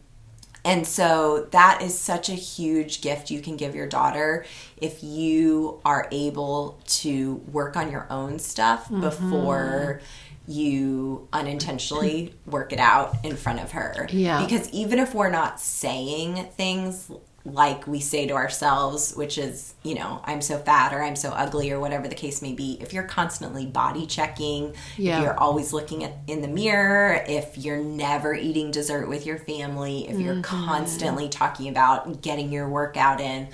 [0.65, 5.79] and so that is such a huge gift you can give your daughter if you
[5.85, 10.01] are able to work on your own stuff before
[10.47, 14.07] you unintentionally work it out in front of her.
[14.09, 14.43] Yeah.
[14.43, 17.11] Because even if we're not saying things
[17.53, 21.29] like we say to ourselves, which is, you know, I'm so fat or I'm so
[21.29, 25.17] ugly or whatever the case may be, if you're constantly body checking, Yeah.
[25.17, 29.37] if you're always looking at in the mirror, if you're never eating dessert with your
[29.37, 30.41] family, if you're mm-hmm.
[30.41, 33.47] constantly talking about getting your workout in,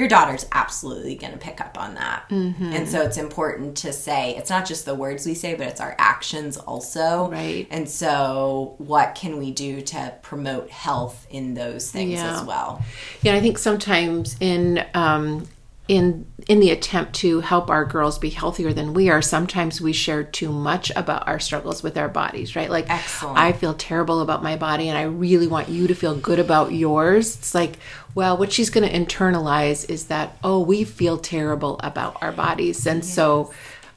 [0.00, 2.24] your daughter's absolutely going to pick up on that.
[2.30, 5.80] And so it's important to say it's not just the words we say, but it's
[5.80, 7.30] our actions also.
[7.30, 7.66] Right.
[7.70, 12.40] And so what can we do to promote health in those things Yeah.
[12.40, 12.82] as well?
[13.22, 15.46] Yeah, I think sometimes in um,
[15.90, 19.92] in in the attempt to help our girls be healthier than we are, sometimes we
[19.92, 22.70] share too much about our struggles with our bodies, right?
[22.70, 23.36] Like, Excellent.
[23.36, 26.72] I feel terrible about my body, and I really want you to feel good about
[26.72, 27.36] yours.
[27.36, 27.74] It's like,
[28.14, 32.86] well, what she's going to internalize is that, oh, we feel terrible about our bodies,
[32.86, 33.52] and so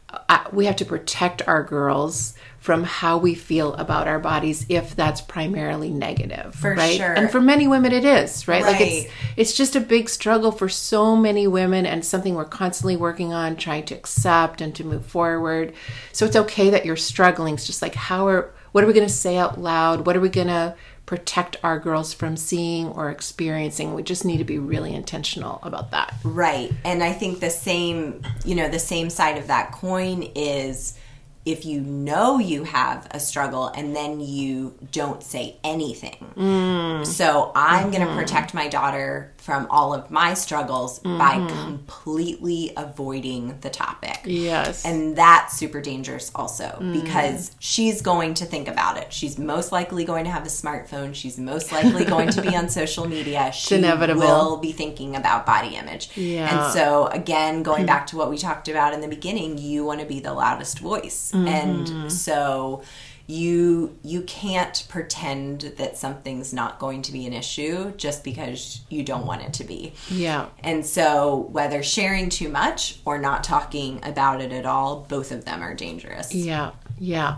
[0.10, 4.96] uh, we have to protect our girls from how we feel about our bodies if
[4.96, 6.96] that's primarily negative For right?
[6.96, 7.12] sure.
[7.14, 10.70] and for many women it is right, like it's it's just a big struggle for
[10.70, 15.06] so many women and something we're constantly working on trying to accept and to move
[15.06, 15.74] forward.
[16.14, 17.56] So it's okay that you're struggling.
[17.56, 20.06] It's just like how are what are we going to say out loud?
[20.06, 20.74] What are we going to
[21.06, 23.94] protect our girls from seeing or experiencing?
[23.94, 26.16] We just need to be really intentional about that.
[26.24, 26.72] Right.
[26.86, 30.98] And I think the same, you know, the same side of that coin is
[31.46, 36.34] if you know you have a struggle and then you don't say anything.
[36.36, 37.06] Mm.
[37.06, 38.18] So I'm going to mm-hmm.
[38.18, 44.22] protect my daughter from all of my struggles by completely avoiding the topic.
[44.24, 49.12] yes And that's super dangerous also because she's going to think about it.
[49.12, 51.14] She's most likely going to have a smartphone.
[51.14, 53.52] She's most likely going to be on social media.
[53.52, 54.22] She inevitable.
[54.22, 56.16] will be thinking about body image.
[56.16, 56.48] Yeah.
[56.48, 60.00] And so again, going back to what we talked about in the beginning, you want
[60.00, 61.34] to be the loudest voice.
[61.34, 62.08] And mm-hmm.
[62.08, 62.82] so
[63.26, 69.02] you you can't pretend that something's not going to be an issue just because you
[69.04, 69.94] don't want it to be.
[70.12, 75.32] yeah And so, whether sharing too much or not talking about it at all, both
[75.32, 76.34] of them are dangerous.
[76.36, 77.38] Yeah, yeah.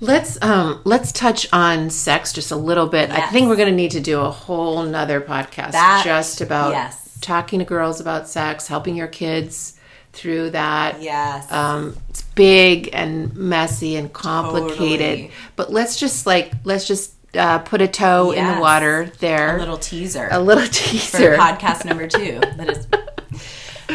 [0.00, 3.10] Let's um let's touch on sex just a little bit.
[3.10, 7.16] I think we're gonna need to do a whole nother podcast That- just about yes.
[7.22, 9.78] talking to girls about sex, helping your kids
[10.14, 11.02] through that.
[11.02, 11.50] Yes.
[11.52, 14.78] Um it's big and messy and complicated.
[15.18, 15.30] Totally.
[15.56, 19.56] But let's just like let's just uh, put a toe in the water there.
[19.56, 21.36] a little teaser a little for teaser.
[21.36, 22.40] podcast number two.
[22.56, 22.86] That is.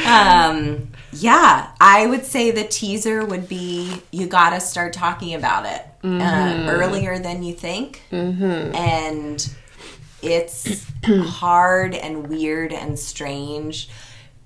[0.05, 5.65] Um, yeah, I would say the teaser would be you got to start talking about
[5.65, 8.03] it uh, earlier than you think.
[8.12, 8.75] Mm-hmm.
[8.75, 9.49] And
[10.21, 13.89] it's hard and weird and strange,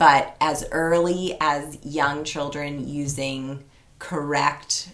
[0.03, 3.63] but as early as young children using
[3.99, 4.89] correct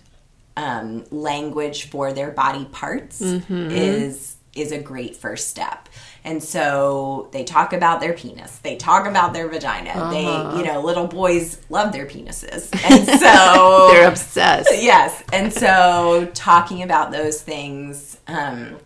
[0.56, 5.90] um, language for their body parts is is a great first step.
[6.24, 10.12] And so they talk about their penis, they talk about their vagina.
[10.12, 14.70] They, you know, little boys love their penises, and so They're obsessed.
[14.80, 18.78] yes and so talking about those things um,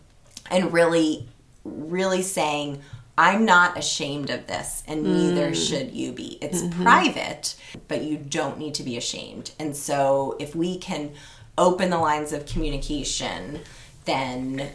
[0.50, 1.28] and really
[1.66, 2.82] really saying
[3.18, 5.68] i'm not ashamed of this and neither mm.
[5.70, 6.38] should you be.
[6.42, 6.84] It's mm-hmm.
[6.84, 7.56] private
[7.88, 9.52] but you don't need to be ashamed.
[9.60, 11.12] And so if we can
[11.58, 13.60] open the lines of communication
[14.06, 14.70] then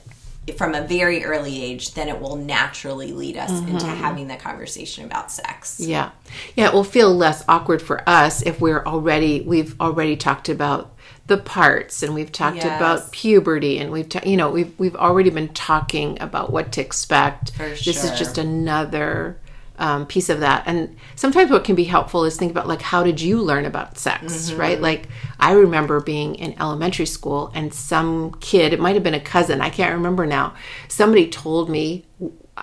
[0.57, 3.71] from a very early age then it will naturally lead us mm-hmm.
[3.71, 6.11] into having the conversation about sex Yeah.
[6.55, 10.95] Yeah, it will feel less awkward for us if we're already we've already talked about
[11.27, 12.67] the parts and we've talked Yes.
[12.67, 16.81] about puberty and we've ta- you know, we've we've already been talking about what to
[16.81, 17.53] expect.
[17.53, 19.39] For This is just another
[19.79, 20.65] um, piece of that.
[20.67, 23.97] And sometimes what can be helpful is think about like how did you learn about
[23.99, 24.61] sex, Mm-hmm.
[24.61, 24.81] right?
[24.81, 25.09] Like
[25.41, 29.61] I remember being in elementary school and some kid, it might have been a cousin,
[29.61, 30.55] I can't remember now.
[30.89, 32.05] Somebody told me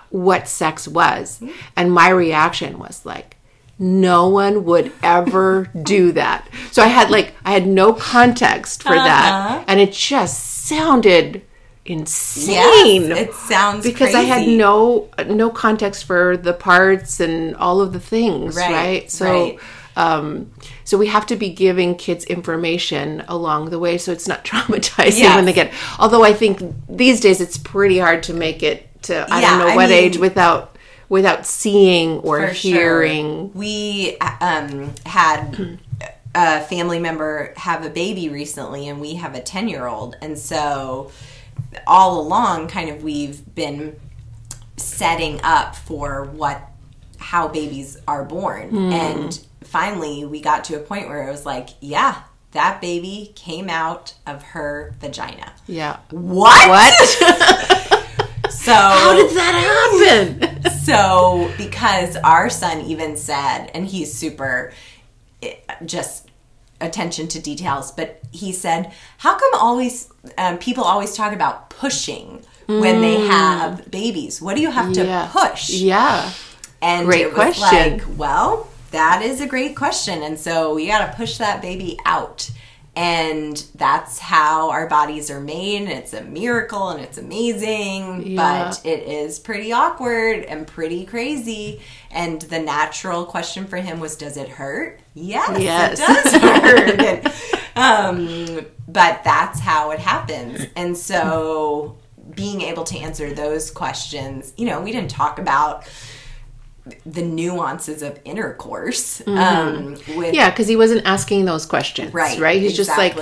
[0.09, 1.51] what sex was, Mm-hmm.
[1.75, 3.37] and my reaction was like
[3.77, 6.47] no one would ever do that.
[6.71, 9.03] So I had like I had no context for Uh-huh.
[9.03, 11.41] that and it just sounded
[11.85, 13.09] insane.
[13.09, 17.93] Yes, it sounds because I had no no context for the parts and all of
[17.93, 19.11] the things, Right, right?
[19.11, 19.59] So right.
[19.97, 20.51] um
[20.83, 25.19] so we have to be giving kids information along the way so it's not traumatizing
[25.19, 25.35] Yes.
[25.35, 29.25] when they get although I think these days it's pretty hard to make it to
[29.31, 30.77] I Yeah, don't know I what age without
[31.07, 33.03] without seeing or For sure.
[33.03, 35.79] hearing We um, had
[36.33, 40.17] a family member have a baby recently, and we have a 10 year old.
[40.21, 41.11] And so,
[41.87, 43.99] all along, kind of, we've been
[44.77, 46.61] setting up for what
[47.17, 48.69] how babies are born.
[48.69, 48.91] Hmm.
[48.91, 53.69] And finally, we got to a point where it was like, yeah, that baby came
[53.69, 55.53] out of her vagina.
[55.67, 56.69] yeah What?
[56.69, 56.93] what
[58.51, 64.71] So how did that happen so because our son even said and he's super
[65.83, 66.24] just
[66.85, 72.43] attention to details but he said how come always um, people always talk about pushing
[72.67, 74.41] when they have babies?
[74.41, 75.29] What do you have to Mm.
[75.29, 75.69] push?
[75.69, 76.31] Yeah.
[76.81, 77.97] And Great it was question.
[77.99, 80.23] like well that is a great question.
[80.23, 82.49] And so we got to push that baby out
[82.95, 88.25] and that's how our bodies are made and it's a miracle and it's amazing.
[88.25, 88.69] Yeah.
[88.69, 91.81] but it is pretty awkward and pretty crazy.
[92.11, 94.99] And the natural question for him was does it hurt?
[95.13, 95.99] Yes, Yes.
[95.99, 97.33] it does hurt.
[97.75, 100.65] And, um, but that's how it happens.
[100.75, 101.97] And so
[102.33, 105.87] being able to answer those questions you know we didn't talk about
[107.05, 110.33] the nuances of intercourse um, with Mm-hmm.
[110.35, 112.61] yeah because he wasn't asking those questions right right?
[112.61, 113.15] He's just like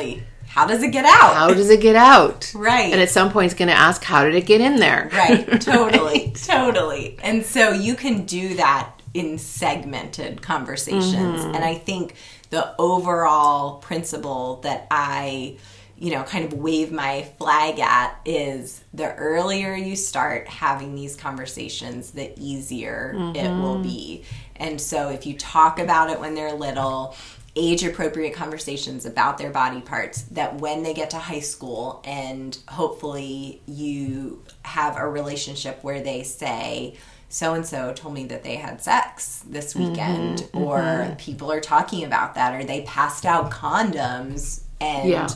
[0.47, 1.33] how does it get out?
[1.35, 2.51] How does it get out?
[2.53, 2.91] Right.
[2.93, 5.09] and at some point he's going to ask how did it get in there?
[5.13, 7.17] Right totally totally.
[7.23, 11.13] And so you can do that in segmented conversations.
[11.41, 11.55] Mm-hmm.
[11.55, 12.15] and i think
[12.49, 15.57] the overall principle that i
[16.03, 21.15] you know kind of wave my flag at is the earlier you start having these
[21.15, 23.83] conversations the easier it will mm-hmm.
[23.83, 24.25] be.
[24.57, 27.15] And so if you talk about it when they're little
[27.55, 32.57] age appropriate conversations about their body parts that when they get to high school and
[32.67, 36.97] hopefully you have a relationship where they say
[37.29, 40.57] so and so told me that they had sex this mm-hmm, weekend mm-hmm.
[40.57, 45.27] or people are talking about that or they passed out condoms and Yeah.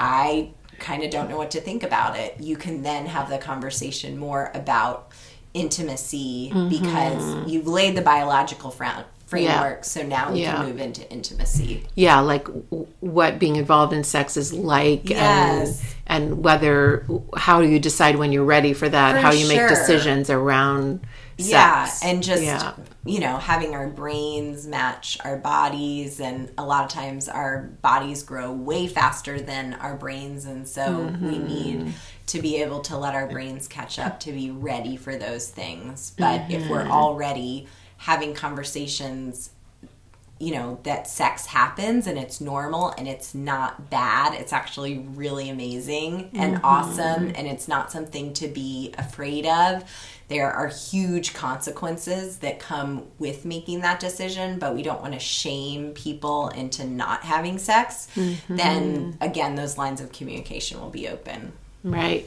[0.00, 2.40] I kind of don't know what to think about it.
[2.40, 5.10] You can then have the conversation more about
[5.52, 6.68] intimacy Mm-hmm.
[6.70, 10.56] because you've laid the biological frown framework so now we Yeah.
[10.56, 15.80] can move into intimacy yeah like w- what being involved in sex is like Yes.
[16.06, 19.68] and and whether how you decide when you're ready for that For how you make
[19.68, 21.00] decisions around
[21.40, 21.50] sex
[22.02, 22.74] yeah and just yeah.
[23.04, 28.22] you know having our brains match our bodies and a lot of times our bodies
[28.22, 31.46] grow way faster than our brains and so we Mm-hmm.
[31.46, 31.94] need
[32.26, 36.12] to be able to let our brains catch up to be ready for those things
[36.18, 36.92] but if we're Mm-hmm.
[36.92, 37.66] already
[37.98, 39.50] having conversations
[40.38, 45.50] you know that sex happens and it's normal and it's not bad it's actually really
[45.50, 46.64] amazing and Mm-hmm.
[46.64, 49.84] awesome and it's not something to be afraid of
[50.30, 55.18] there are huge consequences that come with making that decision but we don't want to
[55.20, 58.56] shame people into not having sex Mm-hmm.
[58.56, 61.52] then again those lines of communication will be open
[61.84, 62.26] Right.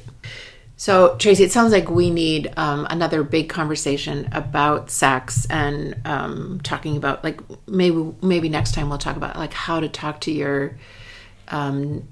[0.76, 6.60] So, Tracy, it sounds like we need um, another big conversation about sex and um,
[6.64, 10.32] talking about like maybe maybe next time we'll talk about like how to talk to
[10.32, 10.76] your
[11.50, 12.08] um,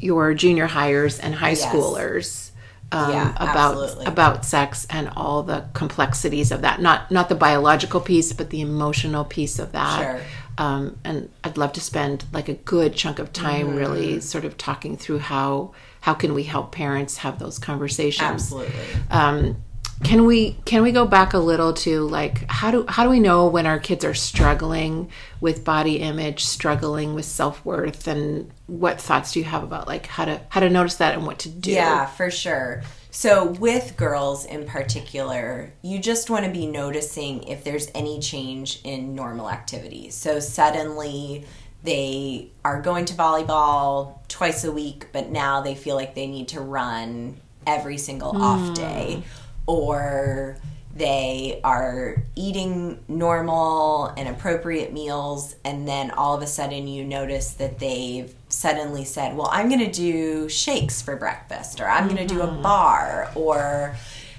[0.00, 1.64] your junior hires and high Yes.
[1.64, 2.49] schoolers
[2.92, 4.06] um, Yeah, about absolutely.
[4.06, 6.80] about sex and all the complexities of that.
[6.80, 10.00] Not not the biological piece, but the emotional piece of that.
[10.00, 10.20] Sure.
[10.58, 13.76] Um, and I'd love to spend like a good chunk of time Mm-hmm.
[13.76, 18.22] really sort of talking through how how can we help parents have those conversations.
[18.30, 18.74] Absolutely.
[19.10, 19.62] Um,
[20.02, 23.20] can we can we go back a little to like how do how do we
[23.20, 29.00] know when our kids are struggling with body image, struggling with self worth, and what
[29.00, 31.48] thoughts do you have about like how to how to notice that and what to
[31.48, 31.72] do?
[31.72, 32.82] Yeah, for sure.
[33.12, 38.80] So, with girls in particular, you just want to be noticing if there's any change
[38.84, 40.14] in normal activities.
[40.14, 41.44] So, suddenly
[41.82, 46.48] they are going to volleyball twice a week, but now they feel like they need
[46.48, 48.74] to run every single off hmm.
[48.74, 49.22] day,
[49.70, 50.56] or
[50.96, 57.52] they are eating normal and appropriate meals and then all of a sudden you notice
[57.52, 62.16] that they've suddenly said well i'm going to do shakes for breakfast or i'm going
[62.16, 63.94] to do a bar or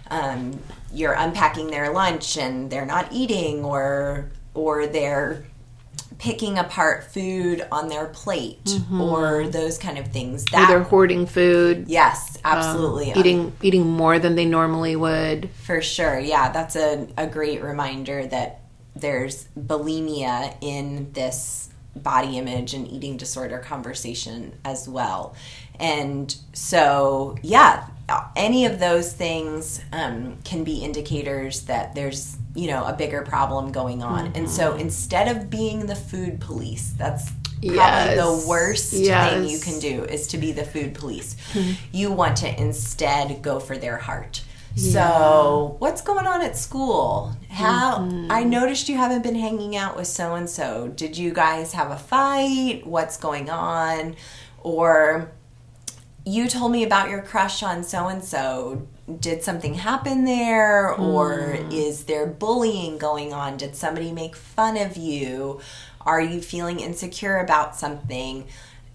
[0.09, 0.59] um,
[0.93, 5.45] you're unpacking their lunch and they're not eating or or they're
[6.21, 11.85] picking apart food on their plate or those kind of things Or they're hoarding food,
[11.87, 15.49] yes absolutely eating eating more than they normally would.
[15.63, 16.19] For sure.
[16.19, 18.61] Yeah, that's a, a great reminder that
[18.95, 25.35] there's bulimia in this body image and eating disorder conversation as well.
[25.79, 27.87] And so, yeah,
[28.35, 33.71] any of those things um, can be indicators that there's, you know, a bigger problem
[33.71, 34.33] going on.
[34.35, 34.81] And so mm-hmm.
[34.81, 38.17] instead of being the food police, that's probably Yes.
[38.17, 41.35] the worst thing you can do is to be the food police.
[41.53, 41.73] Hmm.
[41.91, 44.43] You want to instead go for their heart.
[44.75, 47.35] So, what's going on at school?
[47.49, 48.31] How mm-hmm.
[48.31, 50.87] I noticed you haven't been hanging out with so and so.
[50.87, 52.87] Did you guys have a fight?
[52.87, 54.15] What's going on?
[54.63, 55.31] Or
[56.25, 58.87] you told me about your crush on so and so.
[59.17, 60.93] Did something happen there?
[60.93, 61.71] Or hmm.
[61.71, 63.57] is there bullying going on?
[63.57, 65.59] Did somebody make fun of you?
[66.01, 68.47] Are you feeling insecure about something?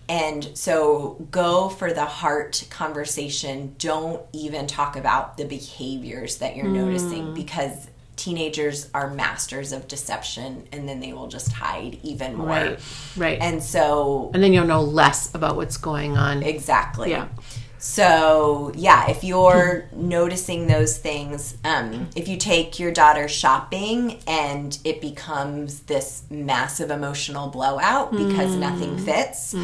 [0.08, 3.74] And so go for the heart conversation.
[3.78, 6.74] Don't even talk about the behaviors that you're hmm.
[6.74, 12.46] noticing because teenagers are masters of deception and then they will just hide even more.
[12.46, 12.80] Right.
[13.16, 13.38] Right.
[13.40, 13.62] And,
[14.32, 16.42] And then you'll know less about what's going on.
[16.42, 17.10] Exactly.
[17.10, 17.28] Yeah.
[17.86, 24.76] So, yeah, if you're noticing those things, um, if you take your daughter shopping and
[24.84, 29.54] it becomes this massive emotional blowout because nothing fits,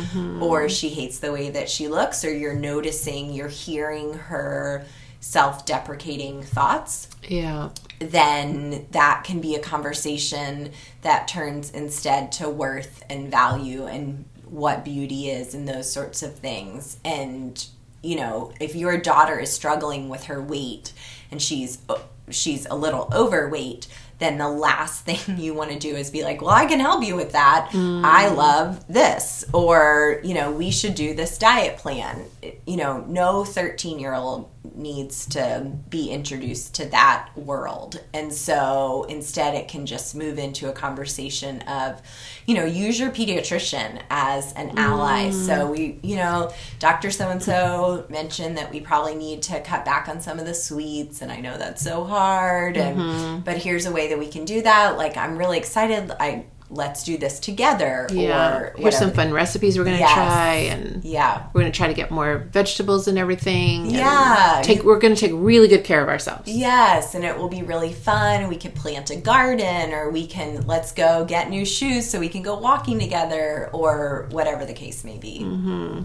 [0.40, 4.86] or she hates the way that she looks, or you're noticing, you're hearing her
[5.18, 7.70] self deprecating thoughts, yeah.
[7.98, 10.70] then that can be a conversation
[11.02, 16.36] that turns instead to worth and value and what beauty is and those sorts of
[16.36, 16.98] things.
[17.04, 17.66] And
[18.02, 20.92] you know, if your daughter is struggling with her weight
[21.30, 21.98] and she's uh,
[22.30, 23.86] she's a little overweight,
[24.18, 27.04] then the last thing you want to do is be like, "Well, I can help
[27.04, 27.68] you with that.
[27.70, 28.36] I mm.
[28.36, 32.24] love this." Or, you know, we should do this diet plan.
[32.66, 38.00] You know, no 13-year-old needs to be introduced to that world.
[38.14, 42.00] And so instead it can just move into a conversation of,
[42.46, 45.30] you know, use your pediatrician as an ally.
[45.30, 45.46] Mm.
[45.46, 47.10] So we, you know, Dr.
[47.10, 50.54] so and so mentioned that we probably need to cut back on some of the
[50.54, 53.40] sweets and I know that's so hard and mm-hmm.
[53.40, 54.96] but here's a way that we can do that.
[54.96, 56.12] Like I'm really excited.
[56.20, 58.56] I let's do this together Yeah.
[58.58, 60.12] or Here's some fun recipes we're going to Yes.
[60.14, 61.42] try and Yeah.
[61.52, 63.82] we're going to try to get more vegetables and everything.
[63.82, 64.60] and Yeah.
[64.64, 66.42] Take we're going to take really good care of ourselves.
[66.50, 68.48] Yes, and it will be really fun.
[68.48, 72.28] We can plant a garden or we can let's go get new shoes so we
[72.28, 75.40] can go walking together or whatever the case may be.
[75.40, 76.02] Mm-hmm.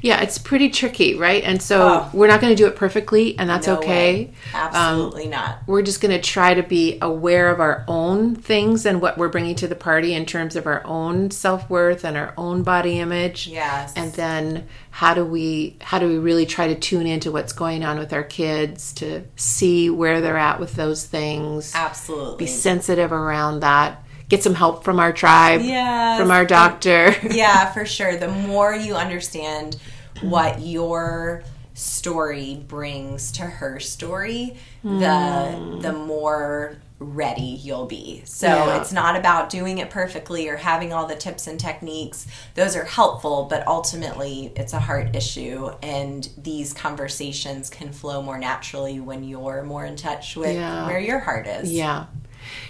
[0.00, 1.42] Yeah, it's pretty tricky, right?
[1.44, 2.10] And so Oh.
[2.12, 3.88] we're not going to do it perfectly and that's No okay.
[3.88, 4.32] way.
[4.54, 5.58] Absolutely not.
[5.66, 9.28] We're just going to try to be aware of our own things and what we're
[9.28, 13.46] bringing to the party in terms of our own self-worth and our own body image.
[13.46, 13.92] Yes.
[13.96, 17.84] And then how do we how do we really try to tune into what's going
[17.84, 21.72] on with our kids to see where they're at with those things?
[21.74, 22.44] Absolutely.
[22.44, 24.02] Be sensitive around that.
[24.28, 26.18] Get some help from our tribe, Yes.
[26.18, 27.14] from our doctor.
[27.30, 28.16] yeah, for sure.
[28.16, 29.76] The more you understand
[30.20, 31.44] what your
[31.74, 35.80] story brings to her story, the hmm.
[35.80, 38.22] the more ready you'll be.
[38.24, 38.80] So Yeah.
[38.80, 42.26] it's not about doing it perfectly or having all the tips and techniques.
[42.54, 48.38] Those are helpful, but ultimately it's a heart issue and these conversations can flow more
[48.38, 50.86] naturally when you're more in touch with Yeah.
[50.86, 51.70] where your heart is.
[51.70, 52.06] Yeah.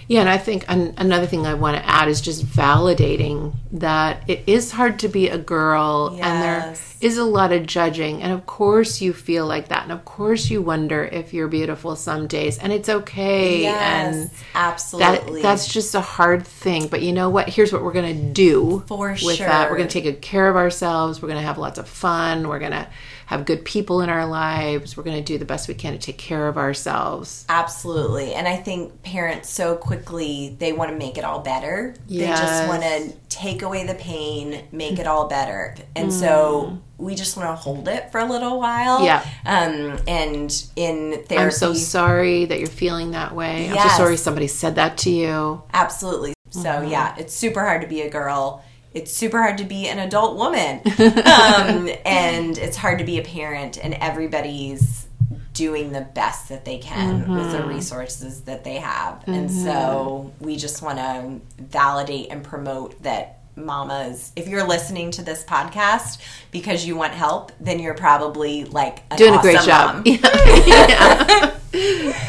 [0.08, 4.22] Yeah, and I think an, another thing I want to add is just validating that
[4.28, 8.22] it is hard to be a girl and there is a lot of judging.
[8.22, 9.82] And of course, you feel like that.
[9.82, 12.58] And of course, you wonder if you're beautiful some days.
[12.58, 13.62] And it's okay.
[13.62, 15.42] Yes, And that, absolutely.
[15.42, 16.88] that's just a hard thing.
[16.88, 17.48] But you know what?
[17.48, 19.62] Here's what we're going to do For with that.
[19.62, 19.70] sure.
[19.70, 21.20] We're going to take good care of ourselves.
[21.20, 22.48] We're going to have lots of fun.
[22.48, 22.88] We're going to
[23.26, 24.96] have good people in our lives.
[24.96, 27.44] We're going to do the best we can to take care of ourselves.
[27.48, 28.34] Absolutely.
[28.34, 31.94] And I think parents so quickly they want to make it all better.
[32.08, 35.74] They just want to take away the pain, make it all better.
[35.94, 39.04] And so we just want to hold it for a little while.
[39.04, 39.22] Yeah.
[39.44, 43.68] Um and in therapy I'm so sorry that you're feeling that way.
[43.68, 45.62] I'm so sorry somebody said that to you.
[45.74, 46.32] Absolutely.
[46.50, 46.88] So Mm-hmm.
[46.90, 48.64] yeah, it's super hard to be a girl.
[48.96, 50.80] It's super hard to be an adult woman.
[50.98, 55.06] um, and it's hard to be a parent and everybody's
[55.52, 57.52] doing the best that they can with Mm-hmm.
[57.52, 59.22] the resources that they have.
[59.26, 65.22] And so we just want to validate and promote that mamas, if you're listening to
[65.22, 66.20] this podcast
[66.50, 70.04] because you want help, then you're probably like an Doing a great job.
[70.06, 70.18] mom.
[70.66, 71.52] Yeah.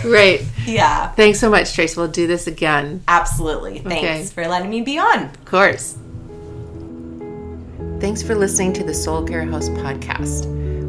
[0.01, 0.41] Great.
[0.65, 1.95] Yeah, Thanks so much, Trace.
[1.95, 3.03] We'll do this again.
[3.07, 3.79] absolutely.
[3.79, 4.25] Thanks Okay.
[4.25, 5.25] for letting me be on.
[5.25, 5.97] Of course.
[7.99, 10.45] Thanks for listening to the Soul Care House podcast.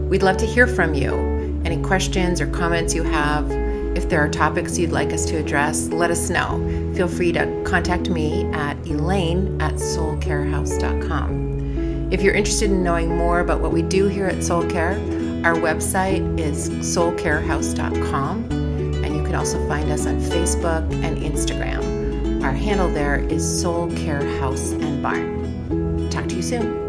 [0.09, 1.15] We'd love to hear from you.
[1.65, 3.51] Any questions or comments you have,
[3.97, 6.59] if there are topics you'd like us to address, let us know.
[6.95, 12.13] Feel free to contact me at elaine at soulcarehouse.com.
[12.13, 14.93] If you're interested in knowing more about what we do here at Soul Care,
[15.47, 22.45] our website is soulcarehouse.com, and you can also find us on Facebook and Instagram.
[22.45, 26.11] Our handle there is Soul Care House and Barn.
[26.11, 26.88] Talk to you soon.